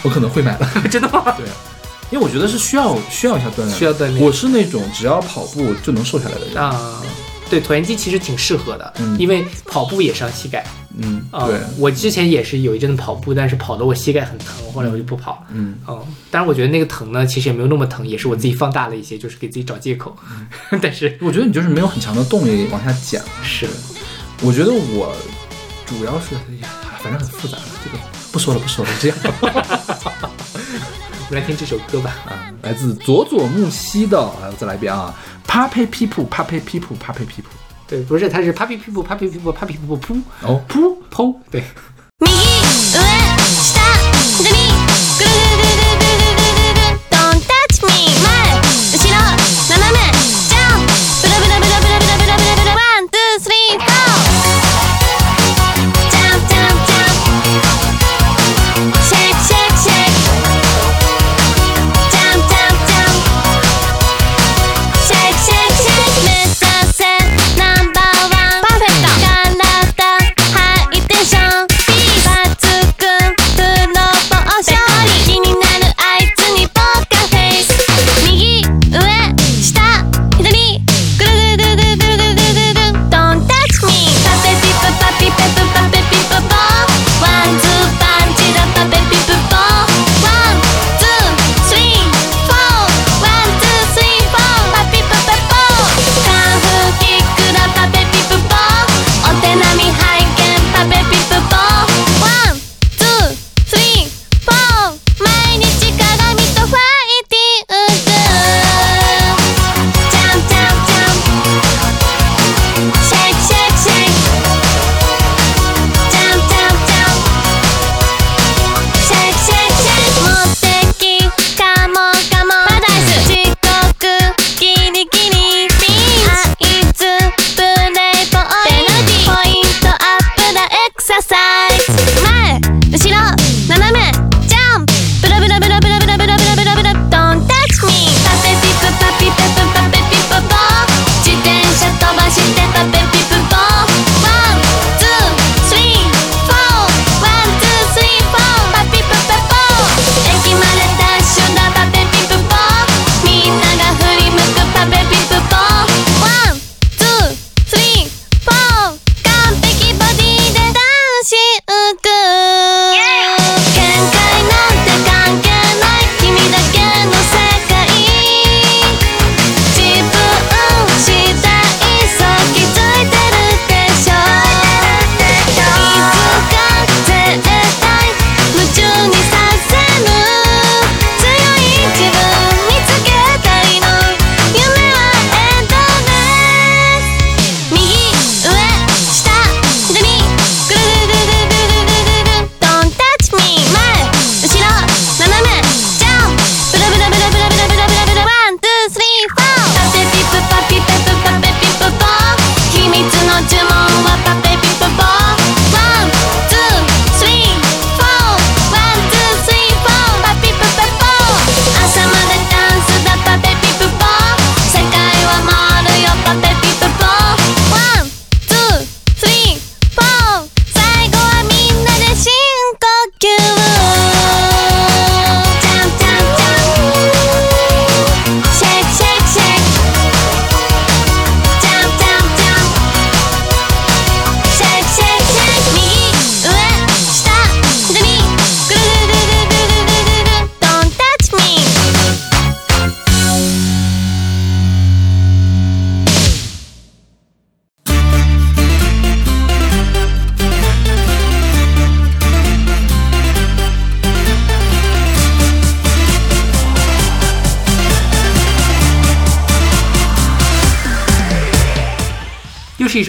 [0.03, 0.71] 我可能会买了。
[0.91, 1.33] 真的吗？
[1.35, 1.47] 对，
[2.11, 6.55] 因为我觉得是需要需要一下锻炼，需要锻炼我是那种只要跑步就能瘦下来的人。
[6.55, 7.01] 啊，
[7.49, 10.65] 对，椭圆机其实挺适合的，嗯因为跑步也伤膝盖。
[11.01, 15.45] 嗯，啊、对，我之前也是有一阵子跑步，但是跑的我膝盖很疼，后来我就不跑。
[15.53, 20.15] 嗯，哦，当然我觉得那个疼呢，其实也没有那么疼，也是我自己放大了一些，就是给自己找借口。
[20.71, 23.21] 嗯但是我觉得你就是没有很强的动力往下减。
[23.41, 23.67] 是
[24.41, 25.15] 我觉得我
[25.85, 26.69] 主要是，哎呀，
[27.01, 27.97] 反正很复杂，这个
[28.31, 29.17] 不说了，不说了，这样。
[31.31, 35.13] 来听这首歌吧，啊，来自佐佐木希的，啊，再来一遍啊
[35.47, 37.51] ，Puppy People，Puppy People，Puppy People，
[37.87, 41.63] 对，不是，它是 Puppy People，Puppy People，Puppy People，噗，哦，噗，噗，对。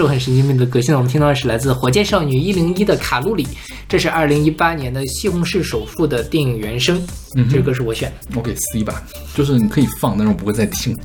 [0.01, 0.81] 首很神经病的歌。
[0.81, 3.45] 现在我们听到的是来自火箭少女一零一的《卡路里》，
[3.89, 7.01] 这是二零一八年的《西红柿首富》的电影原声。
[7.37, 9.03] 嗯这个歌是我选的，我给 C 吧，
[9.37, 10.97] 就是你可以放，但是我不会再听。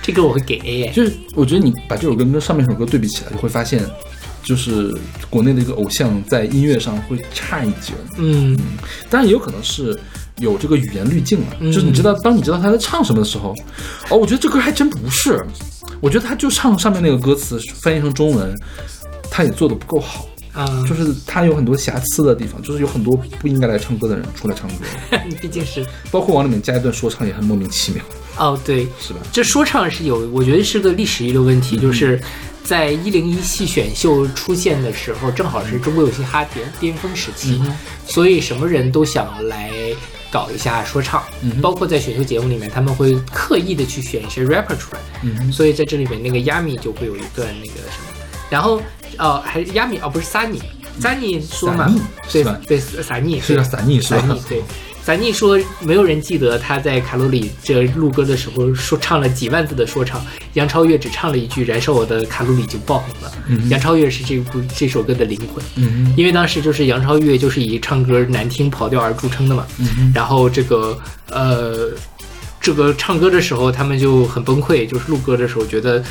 [0.00, 0.92] 这歌我会给 A 哎。
[0.92, 3.82] 就是我觉得你把这首歌跟上面一首歌对比起来，你会发现，
[4.44, 4.94] 就是
[5.28, 7.94] 国内的一个偶像在音乐上会差一截。
[8.18, 8.56] 嗯，
[9.10, 9.98] 当然也有可能是
[10.38, 13.52] 有这个语言滤镜了，嗯就是你知道，当你知道他在唱什么的时候，
[14.08, 15.44] 哦，我觉得这歌还真不是，
[16.02, 18.52] 我觉得他就唱上面那个歌词翻译成中文，
[19.30, 24.84] 他也做的不够好，啊，就是他有很多瑕疵的地方，就是有很多不应该来唱歌的人出来唱歌，
[25.40, 25.86] 毕竟是。
[26.10, 28.04] 包括往里面加一段说唱也很莫名其妙，
[28.38, 29.20] 哦，对，是吧？
[29.32, 32.20] 这说唱是有，我觉得是个历史遗留问嗯题，就是
[32.64, 37.76] 在一零一系选秀出现的时候，正好是中国有嘻哈巅巅峰时期，嗯
[38.06, 39.70] 所以什么人都想来
[40.30, 48.12] 搞一下说唱，嗯包括在选秀节目里面，他们会刻意的去选一些 rapper 出来，嗯所以在这里面那个 Yami 就会有一段那个什么，
[48.48, 48.80] 然后
[49.18, 50.60] 呃还是 Yami 哦不是 Sunny。
[51.00, 51.90] Sunny 说嘛
[52.30, 52.60] 对是吧？
[52.68, 54.20] 对，撒尼是叫撒尼是吧？
[54.20, 54.62] 撒尼对，
[55.04, 60.24] 撒尼说没有人记得他在卡路里这录歌的时候说唱了几万字的说唱，
[60.54, 63.32] 杨超越只唱了一句“燃烧我的卡路里”就爆红了。
[63.68, 69.66] 杨超越是这部这首歌的灵魂，嗯因为当时就是杨超越就是以唱歌难听跑调而著称的嘛。
[69.78, 70.96] 嗯然后这个
[71.30, 71.90] 呃，
[72.60, 76.02] 这个唱歌的时候他们就很崩溃，就是录歌的时候觉得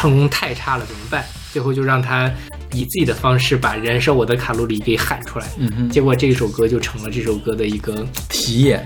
[0.00, 1.22] 唱功太差了，怎么办？
[1.52, 2.32] 最后就让他
[2.72, 5.46] 以自己的方式把“燃烧我的卡路里”给喊出来。
[5.58, 8.82] 嗯哼，结果这首歌就成了这首歌的一个，题眼，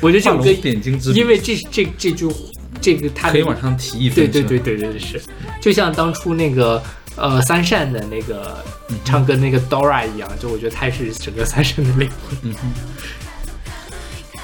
[0.00, 2.32] 我觉得这首歌，点睛之笔，因为这这这就
[2.80, 5.20] 这个他可以往上提一分，对对对对对对是，
[5.60, 6.80] 就像当初那个
[7.16, 8.64] 呃三善的那个
[9.04, 12.38] 唱歌那个 Dora 一样，就我觉得他是整个三善的灵魂。
[12.42, 12.54] 嗯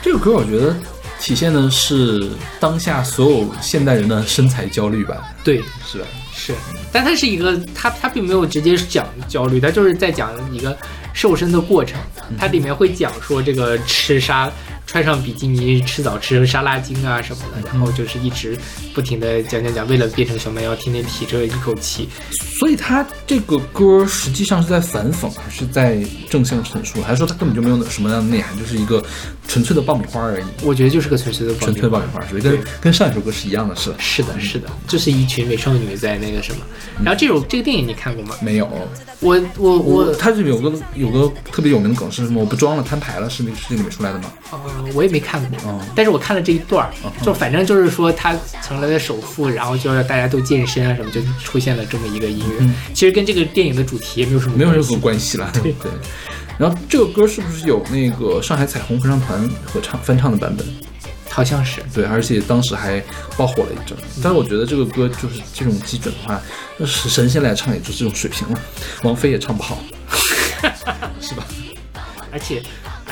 [0.03, 0.77] 这个歌我觉得
[1.19, 2.29] 体现的是
[2.61, 6.07] 当下所有现代人的身材焦虑吧，对，是吧？
[6.35, 6.53] 是，
[6.93, 10.77] 但它是一个，它它并没有直接讲焦虑，它就是在讲一个
[11.13, 11.99] 瘦身的过程。
[12.39, 14.51] 它里面会讲说这个吃沙，
[14.87, 18.57] 穿上比基尼吃早吃沙拉精啊什么的，然后就是一直
[18.95, 22.09] 不停的讲讲讲，为了变成小蛮腰，天天提着一口气。
[22.59, 25.99] 所以他这个歌实际上是在反讽，还是在
[26.31, 29.05] 正向陈述，还是说他根本就没有什么样的内涵，就是一个
[29.49, 30.45] 纯粹的爆米花而已？
[30.63, 32.43] 我觉得就是个纯粹的纯粹的爆米花，所以？
[32.43, 33.97] 跟跟上一首歌是一样的，是吧？
[33.99, 36.61] 是的，是的，就是一群美少女在那个什么。
[37.03, 38.37] 然后这首这个电影你看过吗？
[38.41, 38.67] 没有，
[39.21, 42.41] 我我我我他是有个有个特别有名的梗是什么？
[42.41, 44.33] 我不装了，摊牌了，是那个是那里面出来的吗？
[44.53, 44.59] 呃
[44.95, 52.67] 我也没看过嗯，但是我看了这一段儿，就反正就是说他成了首富，然后就让大家都健身啊什么，就出现了这么一个音乐。
[52.93, 55.53] 其实跟这个电影的主题也没有什么没有任何关系了。
[55.63, 55.75] 对。
[56.57, 60.67] 然后这个歌是不是有那个上海彩虹合唱团合唱翻唱的版本？
[61.29, 61.83] 好像是。
[61.93, 63.03] 对，而且当时还
[63.37, 63.99] 爆火了一阵。
[64.23, 66.41] 但是我觉得这个歌就是这种基准的话，
[66.77, 68.61] 那是神仙来唱也就这种水平了，
[69.03, 69.83] 王菲也唱不好，
[71.21, 71.45] 是吧？
[72.31, 72.63] 而且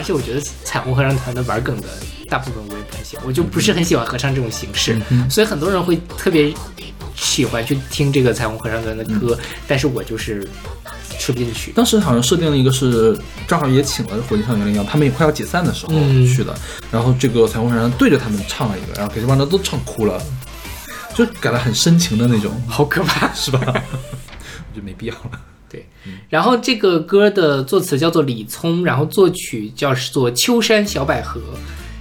[0.03, 1.87] 而且我觉得彩虹合唱团的玩梗的
[2.29, 5.01] 大部分我也不太喜欢，我就不是很喜欢合唱这种形式，
[5.31, 6.53] 所以很多人会特别
[7.15, 9.39] 喜欢去听这个彩虹合唱团的歌，
[9.69, 10.45] 但是我就是
[11.21, 11.71] 吃不进去。
[11.71, 16.53] 当时好像设定了一个是正好也请了火箭少女零幺，他们也快要解散的时候嗯去的，
[16.91, 20.21] 然后这个彩虹合唱团对着他们唱了一个，然后给这帮人都唱哭了，
[21.15, 23.61] 就改了很深情的那种，好可怕，是吧？
[23.65, 25.39] 我觉得没必要了。
[26.05, 31.41] 对，然后这个歌的作词叫做李聪，然后作曲叫做秋山小百合，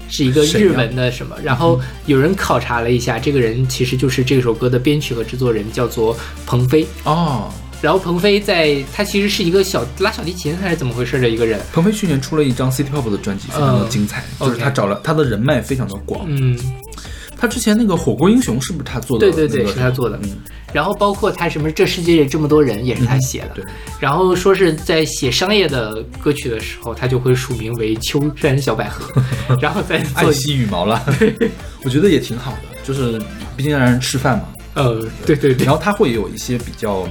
[0.10, 1.36] 是一个日文的什么。
[1.44, 6.86] 然后有人考察了一下，这个人其实就是这首歌的编曲和制作人，叫做鹏飞。
[7.04, 16.26] 哦，然后鹏飞在他其实是一个小拉小提琴还是怎么回事的一个人，鹏飞去年出了一张 City Pop 的专辑，非常的精彩，嗯就是他找了他的人脉非常的广。
[16.28, 16.60] 嗯，
[17.42, 19.32] 他之前那个火锅英雄是不是他做的？
[19.32, 20.18] 对对对，那个是他做的。
[20.22, 20.30] 嗯，
[20.72, 23.66] 然后包括他什么这世界这么多人也是他写的，对。
[24.00, 29.12] 然后说是在写商业的歌曲的时候，他就会署名为秋山小百合，
[29.60, 31.04] 然后再爱做惜羽毛了，
[31.84, 33.20] 我觉得也挺好的，就是
[33.58, 34.44] 毕竟让人吃饭嘛。
[34.74, 37.08] 呃，对对对然，后他会有一些比较，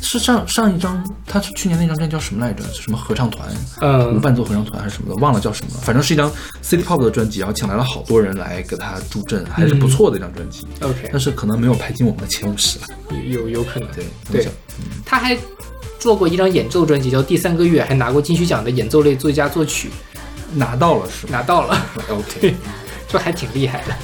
[0.00, 2.62] 是上上一张，他是去年那张专辑叫什么来着？
[2.72, 3.46] 什么合唱团？
[3.80, 5.80] 呃无伴奏合唱团还是什么的，忘了叫什么了。
[5.82, 6.30] 反正是一张
[6.62, 10.66] City Pop 的专辑，然后请来了好多人来给他助阵，还是不错的一张专辑。
[10.80, 12.86] OK，但是可能没有排进我们的前五十了。
[13.28, 14.48] 有有可能，对对，
[15.04, 15.36] 他还
[15.98, 19.90] 做过一张演奏专辑叫《第三个月》，还拿过金曲奖的演奏类最佳作曲，
[20.54, 21.86] 拿到了是吗拿到了？
[22.08, 22.54] OK，
[23.06, 23.94] 就还挺厉害的。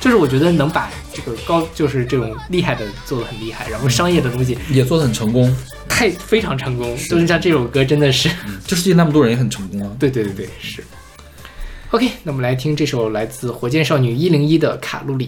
[0.00, 5.54] 就是我觉得能把这个高，就是这种厉害的做的很厉害，然后商业的东西也做的很成功。
[5.88, 8.30] 太非常成功，就是像这首歌真的是，
[8.66, 9.96] 这世界那么多人也很成功啊。
[9.98, 10.82] 对对对对，是。
[11.90, 15.26] OK，那我们来听这首来自火箭少女一零一的《卡路里》。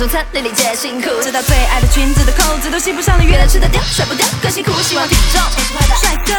[0.00, 1.10] 中餐，粒粒皆辛苦。
[1.20, 4.72] 直到最爱的裙子的扣子都系不上了，越来吃得掉，甩不掉，更辛苦。
[4.80, 5.42] 希望体重
[6.00, 6.32] 帅哥，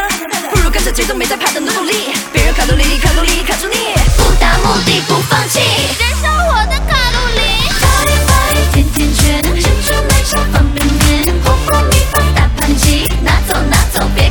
[0.49, 5.59] 不如跟着节奏没在怕的努努力，别人卡路里，卡路里卡住你，不达目的不放弃，
[5.99, 7.70] 燃烧我的卡路里。
[7.80, 7.86] 拜
[8.26, 14.28] 拜，甜甜圈，珍珠奶茶方便面，红豆米饭大盘鸡，拿走拿走别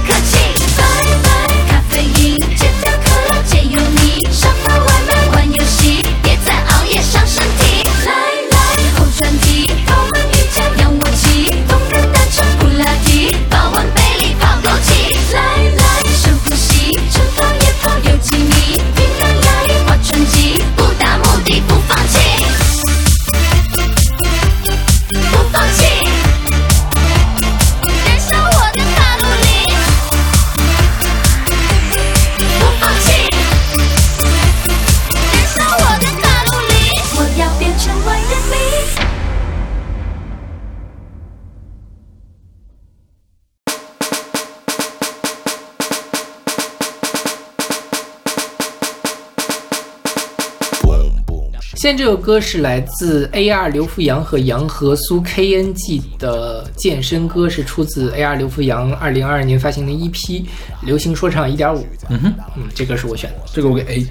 [51.96, 53.68] 这首歌是来自 A.R.
[53.68, 58.36] 刘富阳和杨和苏 KNG 的健身歌，是出自 A.R.
[58.36, 60.12] 刘富阳二零二二年发行的 EP
[60.82, 61.78] 《流行说唱一点五》。
[62.08, 63.36] 嗯哼，嗯，这歌是我选的。
[63.52, 64.06] 这个我给 A。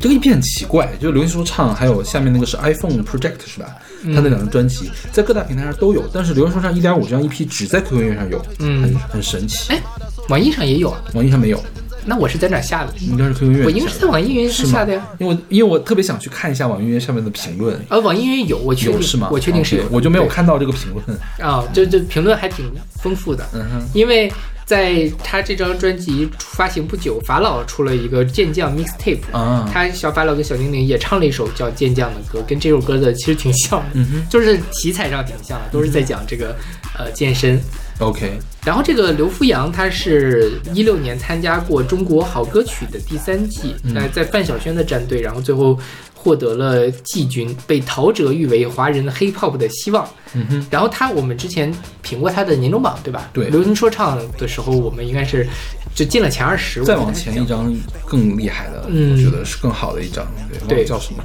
[0.00, 3.76] 这个 EP 很奇怪，就是流行说唱，还有下面那个是 iPhone Project 是吧？
[4.02, 9.72] 嗯它那两张专辑在各大平台上都有，但是流行说唱一点五这张 EP 只在 QQ 音乐上有，嗯很很神奇。
[9.72, 9.80] 哎，
[10.28, 11.02] 网易上也有啊。
[11.14, 11.62] 网易上没有，
[12.04, 12.92] 那我是在哪下的？
[13.00, 13.64] 应该是 QQ 音乐。
[13.64, 15.06] 我应该是在网易云上下的呀。
[15.18, 19.28] 因为我因为我特别想去看一下网易云上面的评论，呃，网易云有，我确定是吗？
[19.30, 19.84] 我确定是有。
[19.90, 21.18] 我就没有看到这个评论。
[21.38, 22.70] 啊，就就评论还挺
[23.02, 23.46] 丰富的。
[23.52, 24.32] 嗯哼，因为
[24.64, 36.56] 在他这张专辑发行不久，法老出了一个健将 mixtape，啊他小法老跟小精灵也唱了一首叫《健将》的歌，跟这首歌的其实挺像的，嗯就是题材上挺像的，都是在讲这个
[36.96, 37.60] 呃健身。
[38.00, 38.32] OK，
[38.64, 45.78] 然后这个刘富阳他是一六年参加过中国好歌曲的第三季，在、在范晓萱的战队，然后最后
[46.14, 50.08] 获得了季军，被陶喆誉为华人 hip hop 的希望。
[50.32, 51.70] 嗯哼，然后他我们之前
[52.00, 53.28] 评过他的年终榜，对吧？
[53.34, 55.46] 对流行说唱的时候，我们应该是
[55.94, 56.82] 就进了前二十。
[56.82, 57.70] 再往前一张
[58.06, 60.26] 更厉害的，嗯我觉得是更好的一张，
[60.66, 61.22] 对，对叫什么？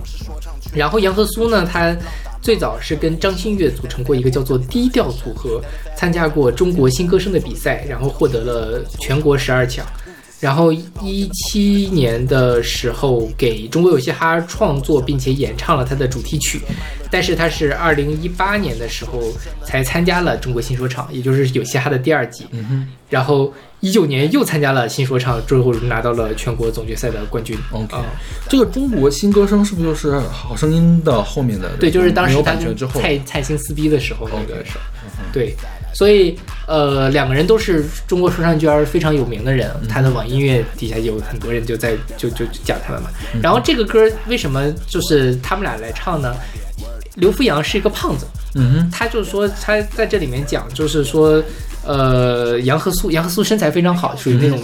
[0.74, 1.96] 然后杨和苏呢，他
[2.46, 5.60] 最早是跟张馨月组成过一个叫做低调组合，
[5.98, 9.84] 参加过中国新歌声的比赛，然后获得了全国十二强。
[10.46, 16.62] 然后一七年的时候给中国有嘻哈创作并且演唱了他的主题曲，
[17.10, 19.20] 但是他是二零一八年的时候
[19.64, 22.46] 才参加了中国新说唱，也就是有嘻哈的第二季。
[22.52, 27.58] 嗯然后一九年又参加了新说唱，最后拿到了全国总决赛的冠军。
[27.72, 28.06] ，OK，啊。
[28.48, 31.70] 这个中国新歌声是不是就是《好声音》的后面的？
[31.80, 32.56] 对，就是当时他
[32.94, 34.80] 蔡蔡兴撕逼的时候那个时候，
[35.34, 35.56] 对，
[35.96, 36.38] 所以
[36.68, 43.10] 呃，两个人都是中国说唱圈儿非常有名的人，嗯他的网易音乐底下有很多人就在就就就讲他们嘛。
[43.34, 46.36] 嗯然后这个歌为什么就是他们俩来唱呢？
[47.16, 51.42] 刘富阳是一个胖子，嗯哼，他就是说他在这里面讲，就是说，
[51.86, 54.60] 呃，杨和苏，杨和苏身材非常好，属于那种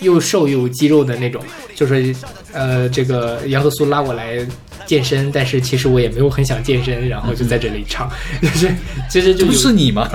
[0.00, 1.42] 又瘦又有肌肉的那种，
[1.74, 2.14] 就是
[2.52, 4.46] 呃，这个杨和苏拉我来
[4.84, 8.06] 健身，但是其实我也没有很想健身，然后就在这里唱，
[8.42, 8.70] 就是
[9.08, 10.06] 其实就不是你吗？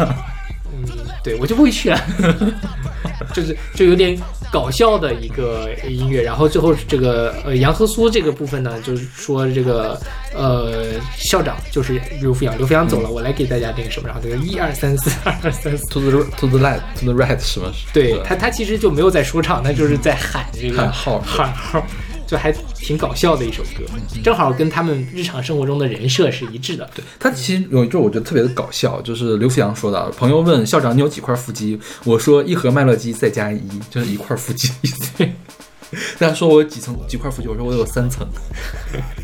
[1.24, 2.00] 嗯，对我就不会去了，
[3.34, 4.18] 就是就有点
[4.52, 6.22] 搞笑的一个音乐。
[6.22, 10.00] 然后最后这个呃杨和苏这个部分呢，就是说这个
[10.36, 15.84] 呃校长就是刘福阳，刘福阳走了，我来给大家这个什么，然后这个一二三四二二三四。
[15.94, 17.72] To the to the left to the right 什么？
[17.94, 21.86] 对他，他其实就没有在说唱，他就是在喊这个喊号喊号，
[22.34, 23.86] 就还挺搞笑的一首歌，
[24.24, 26.90] 正好跟他们日常生活中的人设是一致的。
[26.96, 33.62] 对，他其实有一句我觉得特别的搞笑，就是刘福阳说的，朋友问校长你有几块腹肌，我说一盒麦乐鸡再加一，
[33.92, 34.68] 就是一块腹肌。
[36.18, 38.28] 大家说我有几层几块腹肌，我说我有三层。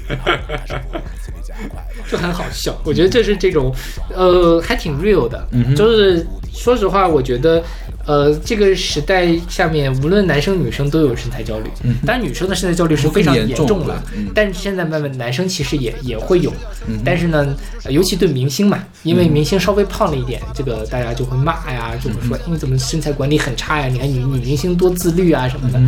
[2.09, 2.75] 就很好笑。
[2.83, 3.73] 我觉得这是这种，
[4.15, 5.47] 呃，还挺 real 的。
[5.51, 7.63] 嗯就是说实话，我觉得，
[8.05, 11.69] 呃，这个时代下面，无论男生女生都有身材焦虑。
[11.83, 14.03] 嗯当然，女生的身材焦虑是非常严重重了。
[14.33, 16.51] 但是现在慢慢男生其实也也会有，
[16.87, 23.87] 嗯但是呢，呃尤其对明星嘛，因为明星稍微胖了一点，这个大家就会骂呀，就会说、你怎么身材管理很差呀？
[23.87, 25.79] 你看女女明星多自律啊什么的。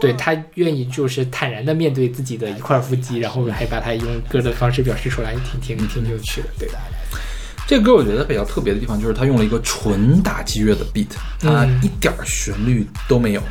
[0.00, 6.48] 嗯对他愿意就是坦然的面对自己的一块腹肌，然后还把它用歌的方式表示出来，挺挺挺有趣的。
[6.58, 6.68] 对，
[7.66, 13.42] 这个歌我觉得比较特别的地方就是它用了一个纯打击乐的 beat，它嗯一点儿旋律都没有。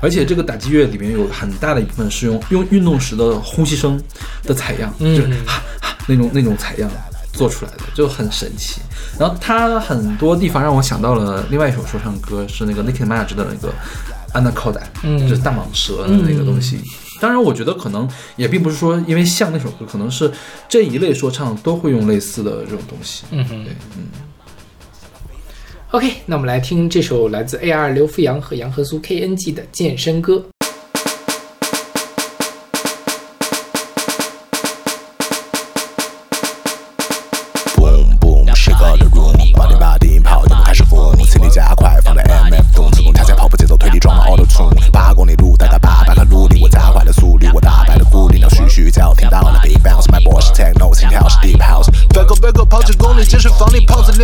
[0.00, 4.00] 而且这个打击乐里面有很大的一部分是用用运动时的呼吸声
[4.44, 6.90] 的采样，嗯就是哈哈那种那种采样，
[7.32, 8.80] 做出来的，就很神奇。
[9.18, 13.72] 然后它很多地方让我想到了另外一首说唱歌，是那个 Nicki Minaj 的那个
[14.32, 16.78] Anaconda，嗯就是大蟒蛇的那个东西。
[17.20, 20.30] 当然，我觉得可能也并不是说因为像那首歌，可能是
[20.68, 23.24] 这一类说唱都会用类似的这种东西。
[23.30, 24.04] 嗯哼对，嗯。
[25.90, 30.44] OK，那我们来听这首来自 AR 刘富阳和杨和苏 KNG 的健身歌。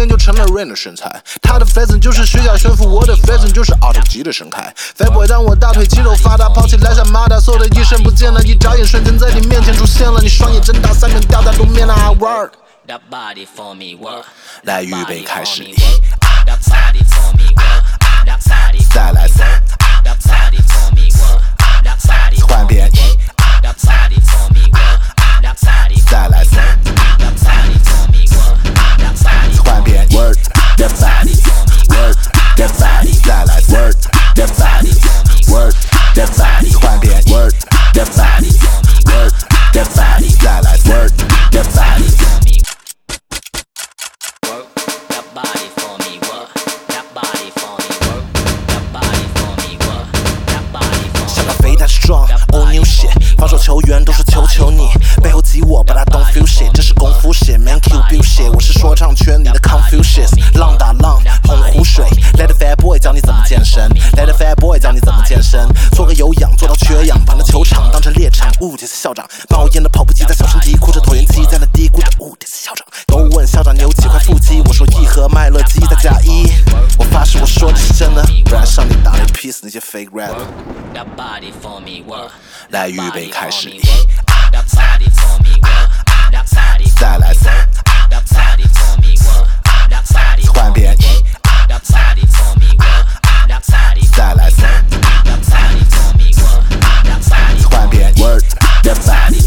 [0.08, 1.22] 就成了 Rain 的身材。
[1.42, 4.72] 他的 f a s i n 就是虚假炫富，我的 f a s i n 就是奥特级的神态。
[4.76, 12.50] 肥 boy，当我大腿肌肉发达，跑起来像马达，所有的医生不见了，一眨眼瞬间在你面前出现了，你双眼睁大，三根吊带露面了，I work。
[12.86, 14.24] That body for me work。
[14.62, 15.64] 来，预备开始。
[18.92, 19.62] 再来三，
[22.46, 23.03] 换边。
[30.76, 31.34] that body,
[31.90, 32.16] work
[32.56, 33.94] that body, fly work
[34.34, 34.92] that body,
[35.52, 35.74] work
[36.14, 36.70] that body,
[37.30, 37.54] work
[37.94, 38.63] that body.
[63.74, 76.52] 你怎么健身，Let the fat boy 教你怎么健身，做个有氧做到缺氧，把那球场当成猎场，雾这是校长，冒烟的跑步机在小声嘀咕着椭圆机，在那嘀咕着雾这是校长，都问校长你有几块腹肌，我说一盒麦乐鸡再加一，
[76.98, 80.46] 我发誓我说的是真的，不然上帝打雷劈死那些 fake rapper
[82.70, 83.70] 来预备开始，
[87.00, 87.52] 再来三
[88.08, 89.48] ，That body for me work.
[90.54, 90.96] 换边
[91.68, 92.43] That body for
[94.16, 94.68] 再来三
[95.24, 96.62] ，That body for me work.
[97.04, 98.42] That body 换边 work
[98.82, 99.42] that body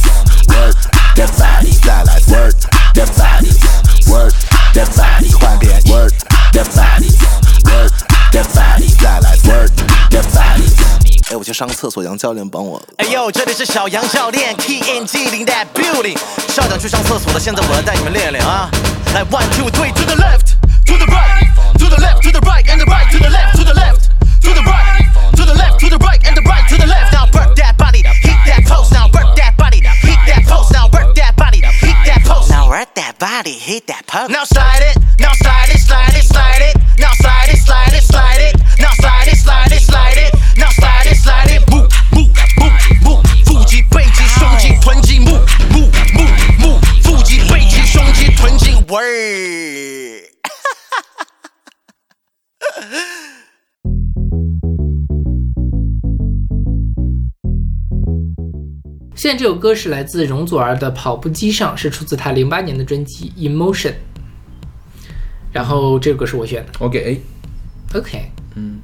[0.47, 0.75] work
[1.15, 2.53] that body 再来 work
[2.93, 3.51] that body
[4.09, 4.33] work
[4.73, 6.11] that body 换边 work
[6.51, 7.11] that body
[7.65, 7.91] work
[8.31, 9.71] that body 再来 work
[10.09, 11.31] that body。
[11.31, 12.81] 哎，我去上个厕所，杨教练帮我。
[12.97, 16.17] 哎呦，这里是小杨教练，TNG 零 that building。
[16.49, 18.69] 校长去上厕所了，现在我来带你们练练啊！
[19.13, 20.55] 来，one two three to the left,
[20.85, 21.47] to the right,
[21.77, 24.06] to the left, to the right, and the right to the left, to the left,
[25.97, 27.13] the right, and the right to the left.
[27.13, 28.91] Now work that body, hit that pose.
[28.91, 30.71] Now work that body, hit that pose.
[30.71, 32.49] Now work that body, hit that pose.
[32.49, 34.29] Now work that body, hit that pose.
[34.29, 36.66] Now slide it, now slide it, slide it, slide it.
[59.27, 63.89] 现在这首歌是来自容祖儿的《跑步机上》，是出自她零八年的专辑《Emotion》。
[65.51, 66.71] 然后这首歌是我选的。
[66.79, 67.21] 我给
[67.93, 68.79] A，OK，嗯，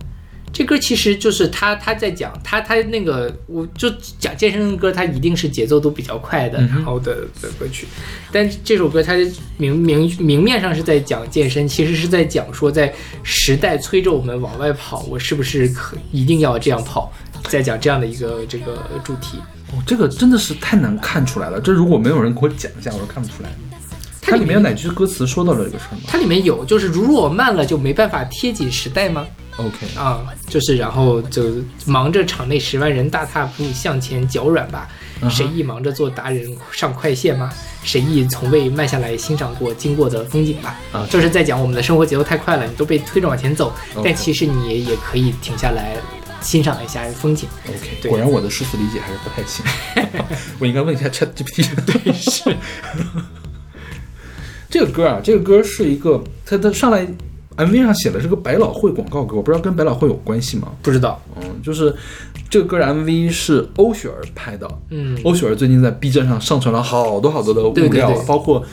[0.52, 3.90] 这歌其实就是他他在讲他他那个，我就
[4.20, 7.88] 讲健身的歌，它一定是节奏都比较快的，然后的的歌曲。
[8.30, 9.14] 但这首歌它
[9.56, 17.10] 明明明面上是在讲健身，其实是在讲说在时代催着我们往外跑，我是不是可一定要这样跑，
[17.44, 19.38] 在讲这样的一个这个主题。
[19.74, 21.60] 哦，这个真的是太难看出来了。
[21.60, 23.50] 这如果没有人给我讲一下，我都看不出来。
[24.22, 31.44] 它里面有哪句歌词说到了这个事儿吗它里面有就是如若慢了就没办法贴紧时代吗？？OK，啊，就是然后就
[31.86, 34.88] 忙着场内十万人大踏步向前脚软吧，
[35.30, 37.52] 谁亦忙着做达人上快线吗？
[37.84, 40.80] 谁亦从未慢下来欣赏过经过的风景吧？
[40.94, 45.98] 啊就是在讲我们的生活节奏太快了，你都被推着往前走，但其实你也也可以停下来
[46.44, 47.50] 欣赏一下风景。
[47.68, 49.66] OK，对果然我的诗词理解还是不太行，
[50.60, 51.68] 我应该问一下 Chat GPT。
[51.88, 52.56] 对，是。
[54.70, 57.08] 这个歌啊，这个歌是一个，它它上来
[57.58, 60.70] MV 上写的是个百老汇广告歌，我不知道跟百老汇有关系吗？
[60.82, 61.96] 不知道，嗯，就是
[62.50, 68.66] 这个歌的 MV 是欧雪儿拍的，嗯欧雪儿最近在 B 站上上传了好多好多的物料，对对对包括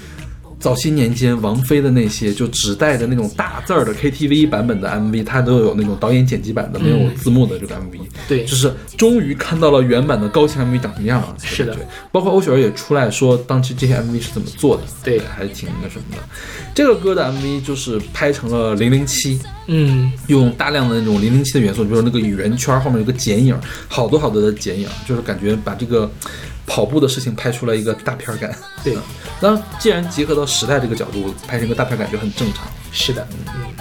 [0.60, 7.98] 早些年间王菲的那些就只带着那种大字儿的 KTV 版本的 MV，它都有那种导演剪辑版的，没有字幕的这个 MV。
[8.28, 11.34] 对就是终于看到了原版的高清 MV 长什么样了。
[11.42, 11.74] 是的，
[12.12, 16.22] 包括欧雪儿也出来说当时这些 MV 是怎么做的，对还挺那什么的。
[16.74, 23.58] 这个歌的 MV 就是拍成了零零七，嗯，用大量的那种零零七的元素，比如说那个圆圈后面有个剪影，
[23.88, 26.10] 好多好多的剪影，就是感觉把这个
[26.70, 28.56] 跑步的事情拍出来一个大片儿感。
[28.84, 28.94] 对。
[28.94, 29.02] 嗯，
[29.40, 32.68] 当然既然结合到时代这个角度，拍成一个大片儿感就很正常。
[32.92, 33.74] 是的，嗯，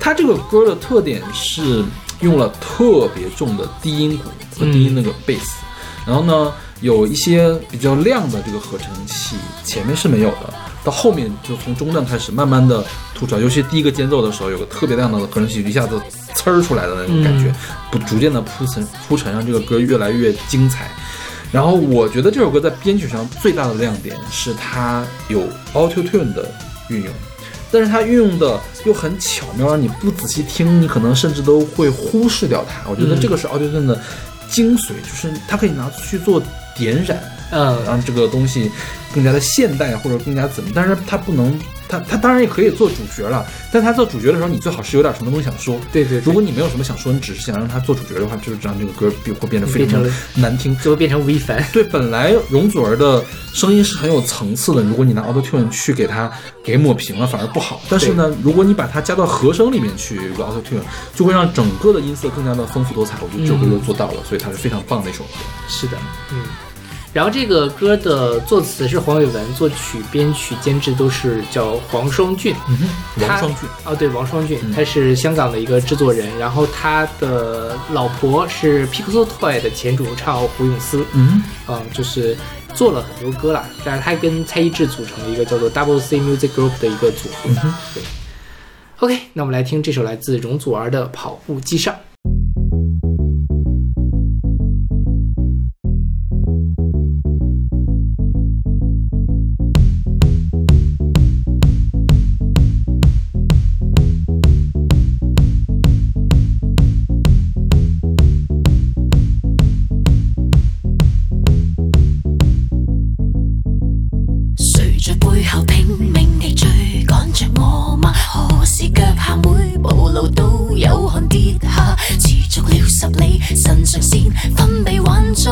[0.00, 1.84] 它这个歌的特点是
[2.20, 4.24] 用了特别重的低音鼓
[4.58, 5.60] 和低音那个贝斯，
[6.04, 10.52] 然后呢有一些比较亮的这个合成器，前面是没有的，
[10.82, 16.00] 到后面就从中段开始慢慢的突出来，尤其第一个间奏的时候，有个特别亮的合成器一下子
[16.34, 17.54] 呲儿出来的那种感觉，
[17.92, 20.90] 不逐渐的铺陈铺陈，让这个歌越来越精彩。
[21.50, 25.42] 然后我觉得这首歌在编曲上最大的亮点是它有
[25.72, 26.50] Auto Tune 的
[26.90, 27.12] 运用，
[27.70, 32.88] 但是它运用的又很巧妙，让你不仔细听，你可能甚至都会忽视掉它。
[32.90, 34.00] 我觉得这个是 Auto Tune 的
[34.50, 36.42] 精髓，就是它可以拿去做
[36.76, 37.18] 点染，
[37.50, 38.70] 嗯让这个东西
[39.14, 41.58] 更加的现代或者更加怎么，但是它不能，
[41.88, 45.80] 它它当然也可以做主角了，但他做主角的时候，你最好是有点什么东西想说。
[45.92, 50.76] 对对对如果你没有什么想说，你只是想让他做主角的话，就是让这个歌变会变得非常难听。
[50.78, 51.64] 就会变成吴亦凡。
[51.72, 53.24] 对，本来容祖儿的
[53.54, 56.30] 声音是很有层次的，如果你拿 Auto Tune 去给它
[56.62, 57.80] 给抹平了，反而不好。
[57.88, 60.82] 但是呢，如果你把它加到和声里面去，Auto Tune，
[61.14, 63.16] 就会让整个的音色更加的丰富多彩。
[63.22, 65.30] 我觉得这首歌就做到了，所以它是非常棒的一首歌。
[65.68, 65.96] 是的，
[66.32, 66.42] 嗯。
[67.18, 72.54] 然后这个歌的作词是黄伟文，作曲、编曲、监制都是叫黄双俊。
[72.68, 72.78] 嗯
[73.18, 82.36] 王他双俊，哦，对，王双俊，嗯他是香港的一个制作人，然后他的老婆是 Pixel Toy 的前主唱胡咏思，嗯，嗯，就是
[82.72, 87.50] 做了很多歌啦，但是他跟蔡一智组成了一个叫做 Double C Music Group 的一个组合。
[87.94, 88.02] 对
[89.00, 91.92] ，OK，那我们来听这首来自容祖儿的《跑步机上》。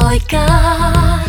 [0.01, 1.25] 在家，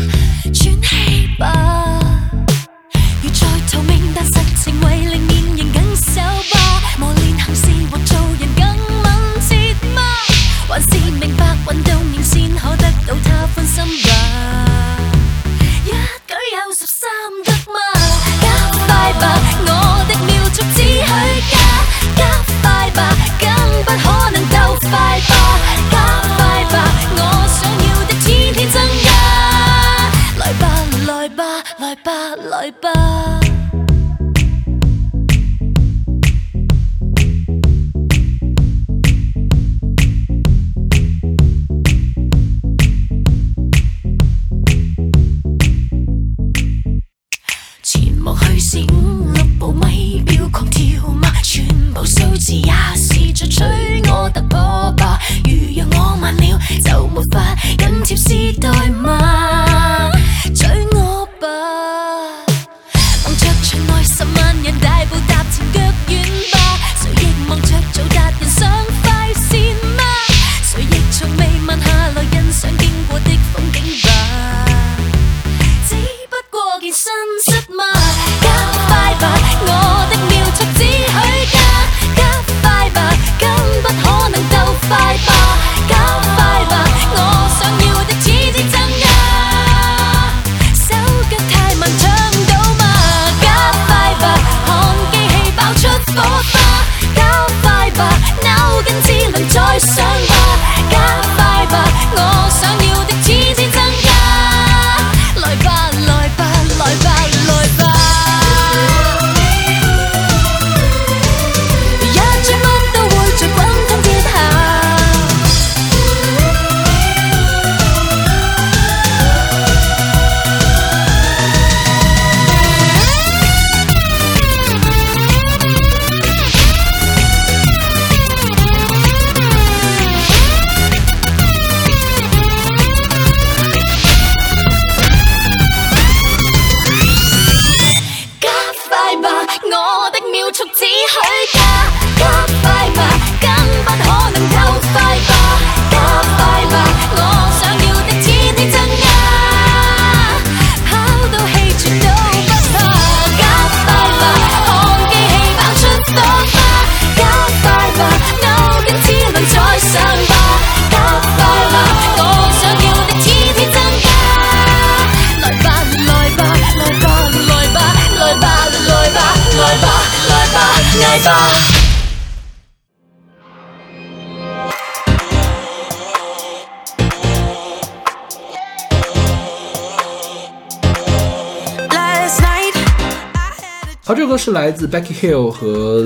[184.60, 186.02] 来自 Becky Hill 和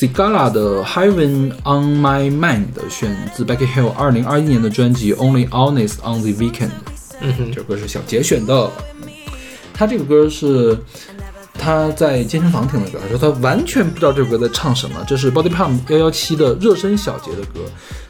[0.00, 6.66] Sigala 的《Heaven on My Mind》，选自 Becky Hill 二零二一年的专辑《Only Honest on the Weekend》。
[7.20, 8.68] 嗯哼，这首歌是小杰选的。
[9.72, 10.76] 他这个歌是
[11.54, 14.96] 他在健身房听的歌，他说他完全不知道这首歌在唱什么。
[15.06, 17.60] 这是 Body Pump 幺幺七的热身小杰的歌。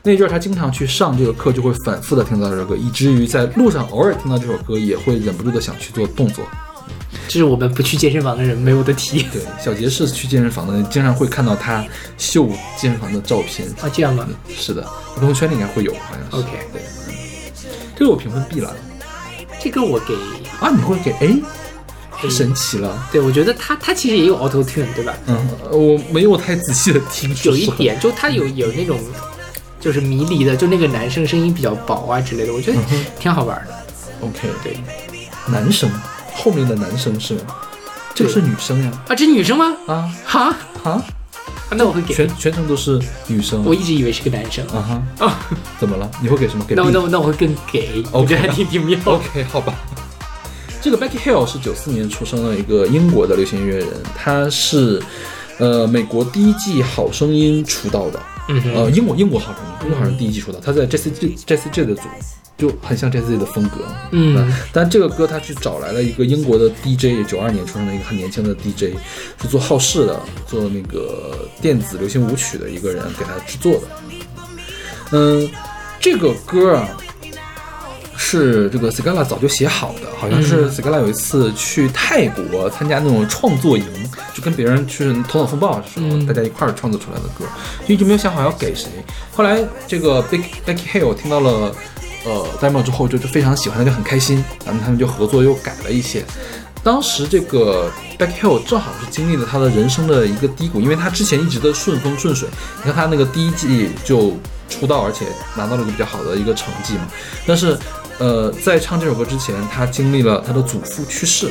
[0.03, 6.43] 那阵儿他经常去上这个课，就会反复的听到这首歌，以至于在路上偶尔听到这首歌，也会忍不住的想去做动作。
[7.29, 11.85] 这是我们不去健身房的人没有的体验对，小杰是去健身房的，经常会看到他
[12.18, 13.68] 秀健身房的照片。
[13.81, 16.37] 啊，这样吗是的，朋友圈里应该会有，好像是。
[16.37, 17.14] ？OK，对，嗯
[17.97, 18.75] 这个我评分 B 了
[19.61, 20.14] 这个我给，
[20.61, 21.43] 啊，你会给 A？
[22.11, 23.09] 太神奇了。
[23.11, 25.16] 对我觉得他他其实也有 Auto Tune 对吧？
[25.27, 28.99] 嗯，我没有太仔细的听，有一点，就他有有那种
[29.81, 32.79] 就是迷离的，就那个男生声音比较薄啊之类的，我觉得
[33.18, 33.75] 挺好玩的。
[34.20, 34.77] OK，对
[35.49, 35.91] 男生
[36.35, 37.41] 后面的男生是吗？
[38.14, 38.91] 这个是女生呀。
[39.09, 39.74] 啊，这是女生吗？
[39.87, 41.03] 啊哈，啊，
[41.70, 43.64] 那我会给，全全程都是女生。
[43.64, 44.66] 我一直以为是个男生。
[44.68, 45.39] 啊哈，啊，
[45.80, 46.11] 怎么了？
[46.20, 46.64] 你会给什么？
[46.66, 48.99] 给那我那我那我会更给，我觉得还挺挺妙。
[49.05, 49.74] OK，好吧。
[50.83, 55.01] 这个 Becky Hill 是九四年出生的一个英国的流行音乐人，他是
[55.59, 62.03] 呃美国第一季好声音出道的，嗯呃英国英国好声音，英国好声音第一季出道，他在 Jessie J Jessie J 的组，
[62.59, 63.78] 就很像 Jessie 的风格，
[64.12, 68.94] 嗯但这个歌他去找来了一个英国的 DJ，九二年出生的一个很年轻的 DJ，
[69.40, 73.82] 是做好事的，做那个电子流行舞曲的一个人给他制作的。
[75.11, 75.50] 嗯，
[75.98, 76.88] 这个歌啊，
[78.16, 83.84] 是这个 Sigala 早就写好的，好像是 Sigala 有一次去泰国参加那种创作营，
[84.32, 87.44] 就跟别人去头脑风暴的时候，大家一块儿创作出来的歌，
[87.86, 88.88] 就一直没有想好要给谁。
[89.32, 91.74] 后来这个 Becky Becky Hill 听到了
[92.25, 96.25] 呃 demo 之后，就就非常喜欢，他就很开心，然后他们就合作又改了一些。
[96.85, 102.49] 当时这个 Back Hill 正好是经历了他的人生的一个低谷，因为他之前一直的顺风顺水，
[102.79, 104.37] 你看他那个第一季就
[104.68, 107.07] 出道，而且拿到了一个比较好的一个成绩嘛。
[107.47, 107.79] 但是，
[108.18, 111.49] 呃，在唱这首歌之前，他经历了他的祖父去世，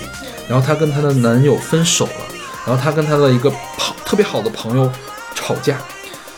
[0.49, 2.25] 然后他跟她的男友分手了，
[2.65, 4.91] 然后她跟她的一个朋特别好的朋友
[5.33, 5.77] 吵架，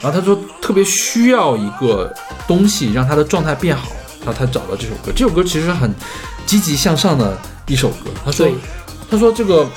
[0.01, 2.13] 然后她说特别需要一个
[2.47, 3.87] 东西让她的状态变好，
[4.25, 5.11] 然后他找到这首歌。
[5.15, 5.93] 这首歌其实很
[6.45, 8.09] 积极向上的一首歌。
[8.25, 8.47] 他说
[9.09, 9.67] 他，说这个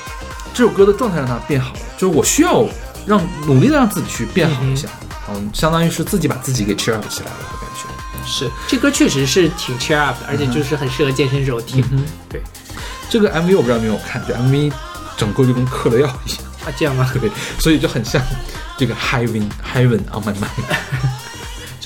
[0.55, 2.65] 这首歌的状态让他变好了，就是我需要
[3.07, 4.89] 让努力的让自己去变好一下，
[5.31, 7.87] 嗯，相当于是自己把自己给 cheer up 起来了的感觉。
[8.29, 11.85] 是这歌确实是挺 cheer up 的，而且就是很适合健身时候听。
[12.29, 12.43] 对
[13.09, 14.73] 这个 MV 我不知道有没有看，这 MV
[15.17, 17.09] 整个就跟嗑了药一样，啊，这样吗？
[17.21, 18.21] 对，所以就很像
[18.77, 20.51] 这个 Heaven Heaven on my mind。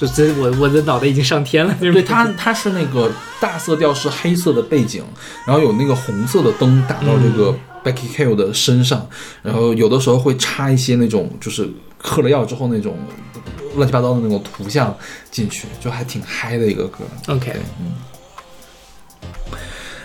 [0.01, 1.76] 就这我我的脑袋已经上天了。
[1.78, 5.05] 对它，它是那个大色调是黑色的背景，
[5.46, 9.07] 然后有那个红色的灯打到这个 Becky Hill 的身上，
[9.42, 12.96] 然后有的时候会插一些那种就是嗑了药之后那种
[13.76, 14.96] 乱七八糟的那种图像
[15.30, 17.01] 进去，就还挺嗨的一个歌。
[17.26, 17.92] OK，嗯。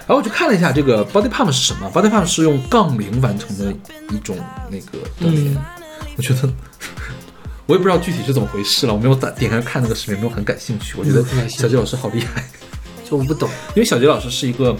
[0.05, 3.73] 然后我去看了一下这个 Body Pump 是什么，Body Pump 是用杠铃完成的
[4.13, 4.35] 一种
[4.69, 5.53] 那个锻炼。
[5.53, 5.57] 嗯
[6.17, 6.49] 我觉得
[7.67, 10.95] 我也不知道具体是怎么回事了，我没有打点开看那个视频，没有很感兴趣。
[10.97, 12.43] 我觉得小杰老师好厉害，
[13.09, 13.49] 就我不懂。
[13.75, 14.75] 因为小杰老师是一个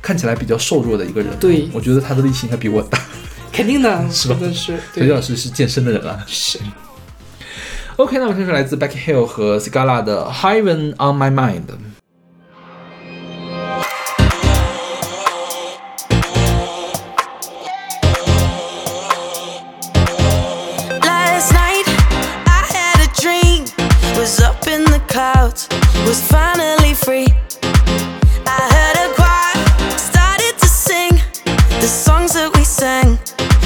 [0.00, 2.98] 看起来比较瘦弱的一个人，对我觉得他的力气应该比我大。
[3.52, 6.24] 肯定的，是吧是小杰老师是健身的人啊。
[6.26, 6.58] 是。
[7.96, 11.66] OK，那我们听是来自 Becky Hill 和 Sigala 的《Heaven on My Mind》。
[27.10, 27.26] Free.
[28.46, 31.12] I heard a choir started to sing
[31.82, 33.18] the songs that we sang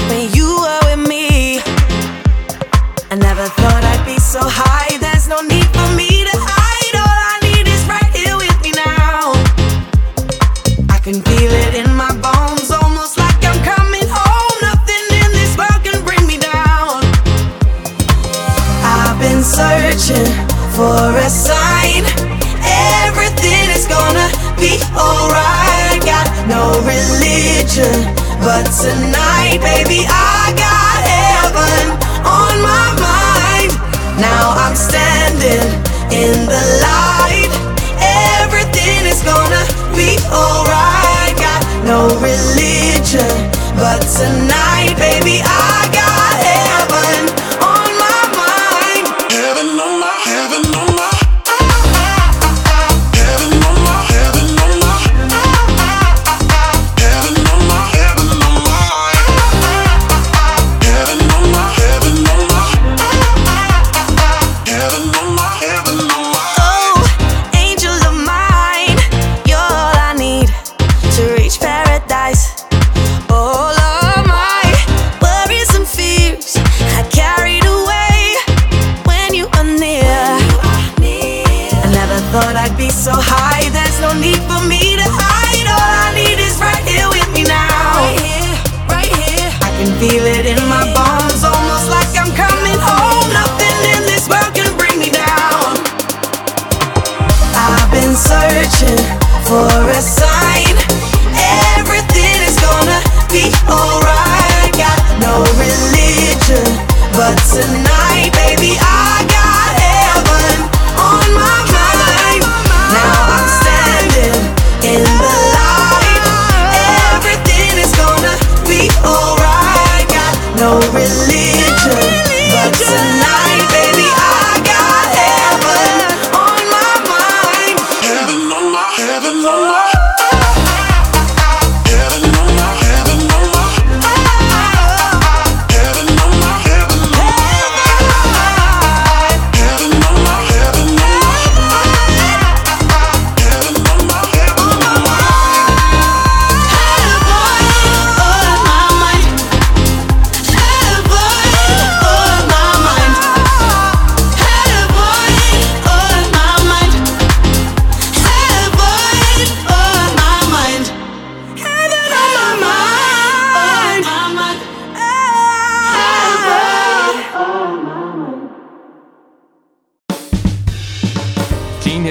[0.09, 1.61] when you were with me.
[3.13, 4.97] I never thought I'd be so high.
[4.97, 6.95] There's no need for me to hide.
[7.05, 9.37] All I need is right here with me now.
[10.89, 14.57] I can feel it in my bones, almost like I'm coming home.
[14.69, 17.05] Nothing in this world can bring me down.
[18.81, 20.33] I've been searching
[20.73, 21.29] for a
[26.85, 28.13] religion,
[28.45, 33.71] but tonight, baby, I got heaven on my mind.
[34.21, 35.65] Now I'm standing
[36.13, 37.49] in the light.
[38.37, 39.65] Everything is gonna
[39.97, 41.33] be alright.
[41.41, 43.33] Got no religion,
[43.81, 46.04] but tonight, baby, I got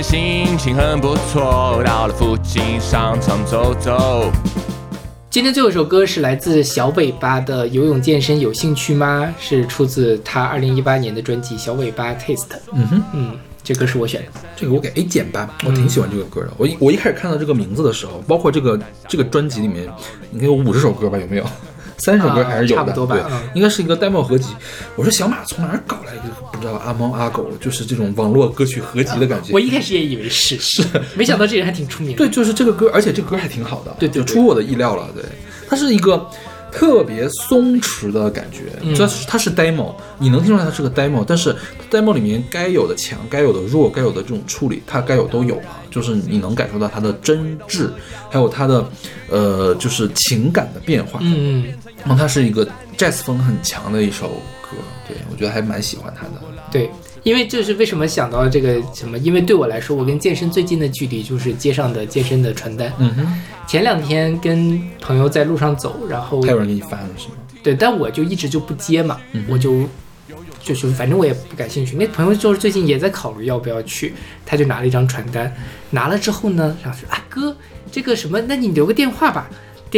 [0.03, 4.31] 心情很不错，到了附近商场走走。
[5.31, 12.37] 今天最后一首歌是来自小尾巴的《游泳健身有兴趣吗》，是出自他二零一八年的专辑《小尾巴 Taste》。
[12.73, 14.29] 嗯哼，嗯，这歌是我选的。
[14.55, 16.53] 这个我给 A 减吧，我挺喜欢这个歌的。
[16.57, 19.89] 我一我一开始看到这个名字的时候，包括这个这个专辑里面，
[20.33, 21.19] 应该有五十首歌吧？
[21.19, 21.45] 有没有？
[21.99, 24.49] 三首歌还是有的，啊差不多吧对嗯，应该是一个 demo 合集。
[24.97, 29.53] 我说小马从哪儿搞来一个不知道阿猫阿狗，就是这种网络歌曲合集的感觉。
[29.53, 30.83] 我一开始也以为是， 是，
[31.15, 32.17] 没想到这人还挺出名。
[32.17, 35.09] 对，就是这个歌，而且这个歌还挺好的，对对对就出乎我的意料了。
[35.15, 35.23] 对，
[35.69, 36.29] 它是一个
[36.73, 41.55] 特别松弛的感觉，嗯这、是它是 demo，你能听出来它是个 demo，但是
[41.91, 47.89] demo 里面该有的强、该有的弱、该有的这种处理，它该有都有了，就是你能感受到它的真挚，
[48.29, 48.85] 还有它的
[49.31, 51.21] 呃，就是情感的变化。
[51.23, 51.75] 嗯嗯，
[52.05, 52.67] 然后它是一个
[52.97, 54.29] jazz 风很强的一首
[54.63, 54.77] 歌，
[55.09, 56.43] 对我觉得还蛮喜欢它的。
[56.71, 56.91] 对，
[57.23, 59.17] 因为就是为什么想到这个什么？
[59.19, 62.93] 因为对我来说，我跟健身最近的距离就是街上的健身的传单。
[62.99, 67.35] 嗯哼，前两天跟朋友在路上走，然后还有人给你发了是吗？
[67.63, 69.89] 对，但我就一直就不接嘛，嗯我就
[70.61, 71.97] 就是反正我也不感兴趣。
[71.97, 74.15] 那朋友就是最近也在考虑要不要去，
[74.45, 75.51] 他就拿了一张传单，
[75.91, 77.57] 拿了之后呢，然后说啊哥，
[77.91, 79.49] 这个什么，那你留个电话吧。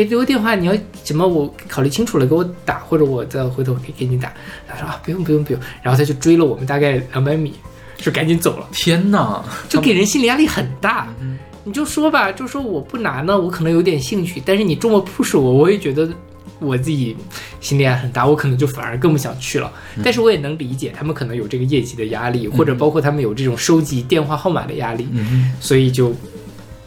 [0.04, 0.74] 得留个电话，你要
[1.04, 1.26] 什么？
[1.26, 4.32] 我考虑清楚了，给我打，或者我再回头给给你打。
[4.68, 7.54] 他说啊，不用不用不用，然后他就追了我们大概两百米，
[7.96, 8.68] 就赶紧走了。
[8.72, 11.08] 天哪，就给人心理压力很大。
[11.64, 16.08] 你就说吧，就说我不拿呢，我可能有点兴趣，但是你这么 push 我，我也觉得
[16.60, 17.16] 我自己
[17.60, 19.72] 心理压力很大，我可能就反而更不想去了。
[20.04, 25.08] 但是我也能理解他们可能有这个业绩的压力，或者包括他们有这种收集电话号码的压力，
[25.58, 26.14] 所以就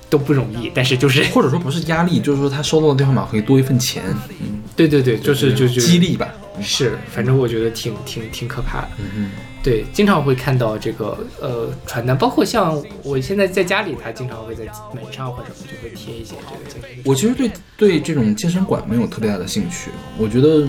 [0.09, 0.71] 都不容易。
[0.73, 4.03] 但是就是或者说不是压力，就是说他收到的电话码可以多一份钱，
[4.41, 6.27] 嗯，对对对，就是就就激励吧。
[6.61, 8.89] 是，反正我觉得挺挺挺可怕的。
[8.99, 9.31] 嗯嗯
[9.61, 14.63] 对，经常会看到这个呃传单，包括像我现在在家里，他经常会在
[14.93, 17.03] 门上或者什么就会贴一些这个健身。
[17.03, 20.65] 我其实对对这种健身馆没有特别大的兴趣，我觉得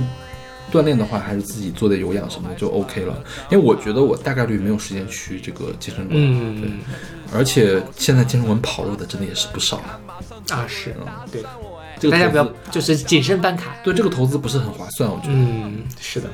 [0.70, 6.70] 锻炼的话还是自己做点有氧什么的就 OK 了，因为我觉得我大概率没有时间去这个健身馆，嗯对，
[7.32, 10.00] 而且现在健身馆跑路的真的也是不少了，
[10.56, 10.94] 啊，是
[11.30, 11.42] 对，
[11.98, 13.74] 这个大家不要就是谨慎办卡。
[13.84, 15.34] 对这个投资不是很划算，我觉得。
[15.34, 16.28] 嗯，是的。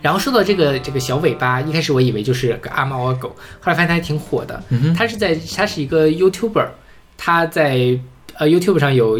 [0.00, 3.30] 然后说到这个这个小尾巴，一开始我以为就是个阿猫阿狗，
[3.60, 4.62] 后来发现它还挺火的。
[4.68, 6.68] 嗯他是在它是一个 YouTuber，
[7.16, 7.98] 他在
[8.34, 9.18] 呃 YouTube 上有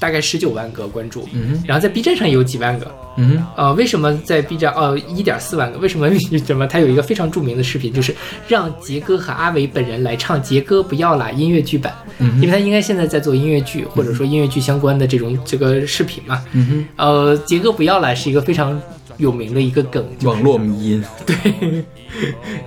[0.00, 2.90] 大概十九万个关注，嗯然后在 B 站上也有几万个。
[3.20, 5.78] 嗯呃，为什么在 B 站哦一点四万个？
[5.78, 6.08] 为什么
[6.46, 6.66] 什么？
[6.66, 8.14] 他有一个非常著名的视频，就是
[8.46, 16.44] 让杰哥和阿伟本人来唱《杰哥不要啦》音乐剧版，嗯因为他应该现在在做音乐剧或者说音乐剧相关的这种这个视频嘛。
[16.52, 16.66] 嗯
[16.96, 18.80] 哼，呃，杰哥不要啦是一个非常
[19.16, 21.84] 有名的一个梗，网络迷音， 对。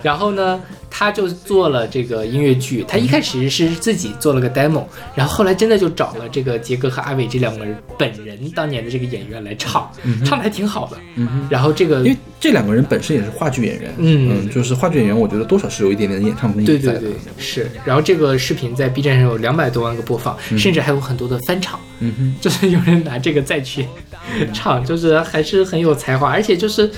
[0.03, 0.61] 然后呢，
[0.91, 2.85] 他就做了这个音乐剧。
[2.87, 4.83] 他一开始是自己做了个 demo，
[5.15, 9.89] 然后后来真的就找了这个杰哥和阿伟这两个人本人当年的这个演员来唱，
[10.25, 10.97] 唱的还挺好的。
[11.15, 11.47] 嗯。
[11.49, 16.99] 然后这个因为这两个人本身也是话剧演员，嗯就是话剧演员，我觉得多少是有一点点演唱功对底在的。
[16.99, 17.71] 对对，是。
[17.85, 23.87] 然后这个视频在 B 站上有两百多万个播放，甚至还有很多的翻唱，嗯哼，就是有人拿这个再去
[24.53, 26.91] 唱，就是还是很有才华，而且就是。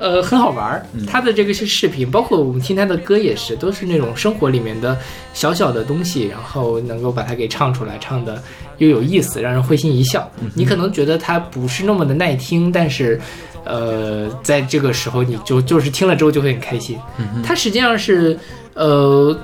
[0.00, 0.84] 呃，很好玩儿。
[1.06, 4.98] 他的这个是视频，包括我们听他的歌也是，都是那种生活里面的
[5.34, 8.42] 小小的东西，然后能够把它给唱出来，唱的
[8.78, 10.28] 又有意思，让人会心一笑。
[10.54, 13.20] 你可能觉得他不是那么的耐听，但是，
[13.64, 16.98] 呃，在这个时候你就就是听了之后就会很开心。
[17.44, 18.38] 他实际上是，
[18.74, 19.38] 呃。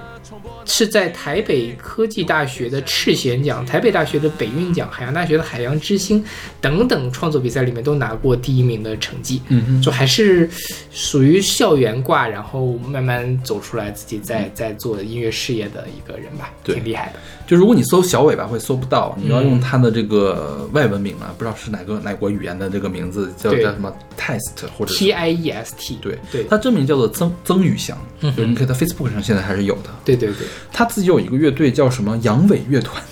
[0.66, 6.22] 是在台北科技大学的赤贤奖、台北大学的北运奖、海洋大学的海洋之星
[6.60, 10.50] 等等创作比赛里面都拿过第一名的成绩，嗯嗯就还是
[10.90, 17.20] 属于校园挂，然后慢慢走出来自己在在做音乐事业的一个人吧，挺厉害的。
[17.46, 26.18] 就如果你搜小尾巴会搜不到，你要嗯用它的这个外文名啊，不知道是哪个哪国语言的这个名字，叫叫什么 test 或者是 T I E S T，对。
[26.32, 26.44] 对。
[26.50, 29.90] 它真名叫做曾曾宇翔，嗯就是你可以在 Facebook 上现在还是有的。
[30.04, 33.02] 对对对，他自己有一个乐队叫什么羊尾乐团，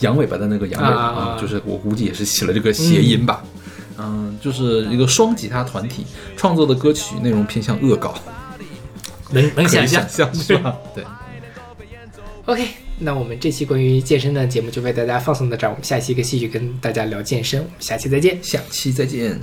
[0.00, 3.42] 羊尾巴的那个羊尾巴啊就是我估计也是起了这个谐音吧。
[3.98, 6.04] 嗯，就是一个双吉他团体
[6.36, 8.14] 创作的歌曲内容偏向恶搞，
[9.30, 10.76] 能能想象是吧？
[10.94, 11.04] 对
[12.46, 12.68] ，OK，
[13.04, 18.38] 那我们这期关于健身的节目就为大家放送到这儿，我们下期继续跟大家聊健身，我们下期再见。
[18.40, 19.36] 下期再见。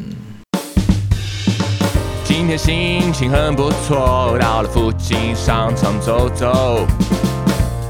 [2.24, 6.88] 今天心情很不错，到了附近商场走走。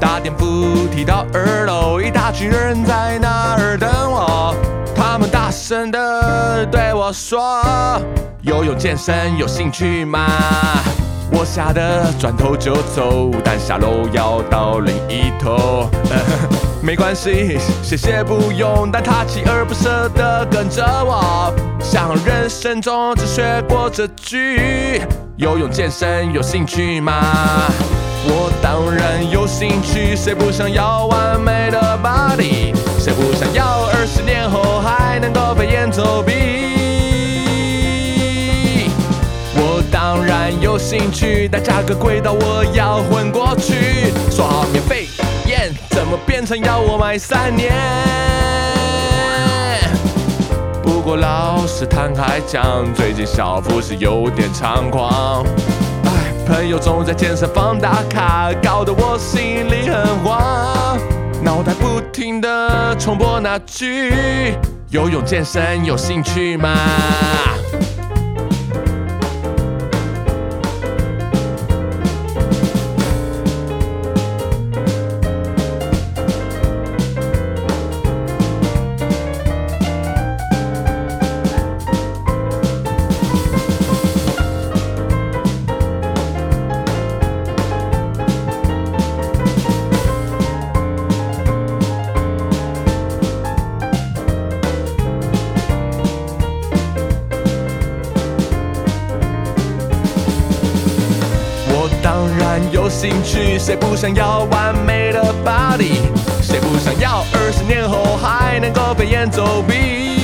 [0.01, 4.55] 打电扶梯到二楼，一大群人在那儿等我。
[4.95, 7.61] 他们大声的对我说
[8.41, 10.27] ：“游泳健身有兴趣吗？”
[11.39, 15.89] 我吓得转头就走，但下楼要到另一头。
[16.83, 21.53] 没关系，谢谢不用，但他锲而不舍地跟着我。
[21.81, 25.01] 想人生中只学过这句，
[25.37, 27.13] 游泳健身有兴趣吗？
[28.25, 32.75] 我当然有兴趣，谁不想要完美的 body？
[32.99, 36.58] 谁不想要二十年后还能够飞檐走壁？
[40.69, 44.13] 有兴趣，但价格贵到我要昏过去。
[44.29, 45.07] 说好免费，
[45.89, 47.73] 怎么变成要我买三年？
[50.83, 55.43] 不过老实坦白讲，最近小腹是有点猖狂。
[56.05, 60.99] 哎，朋友总在健身房打卡，搞得我心里很慌，
[61.43, 64.53] 脑袋不停的重播那句：
[64.91, 66.69] 游泳健身有兴趣吗？
[102.99, 106.01] 兴趣，谁不想要完美的 body？
[106.41, 110.19] 谁不想要二十年后还能够飞檐走壁？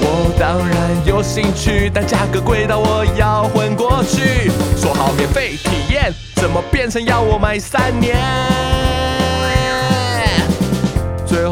[0.00, 0.76] 我当然
[1.06, 4.50] 有兴趣，但价格贵到我要昏过去。
[4.76, 8.16] 说好免费体验，怎么变成要我买三年？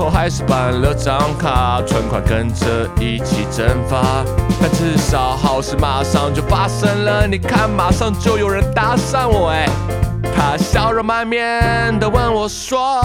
[0.00, 4.24] 最后还是办了张卡，存款跟着一起蒸发。
[4.58, 9.68] 但至少好事马上就发生了，你看，马上就有人搭讪我，哎，
[10.34, 13.02] 他笑容满面的问我说：“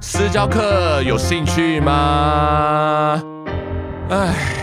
[0.00, 3.22] 私教课有兴趣吗？”
[4.08, 4.53] 哎。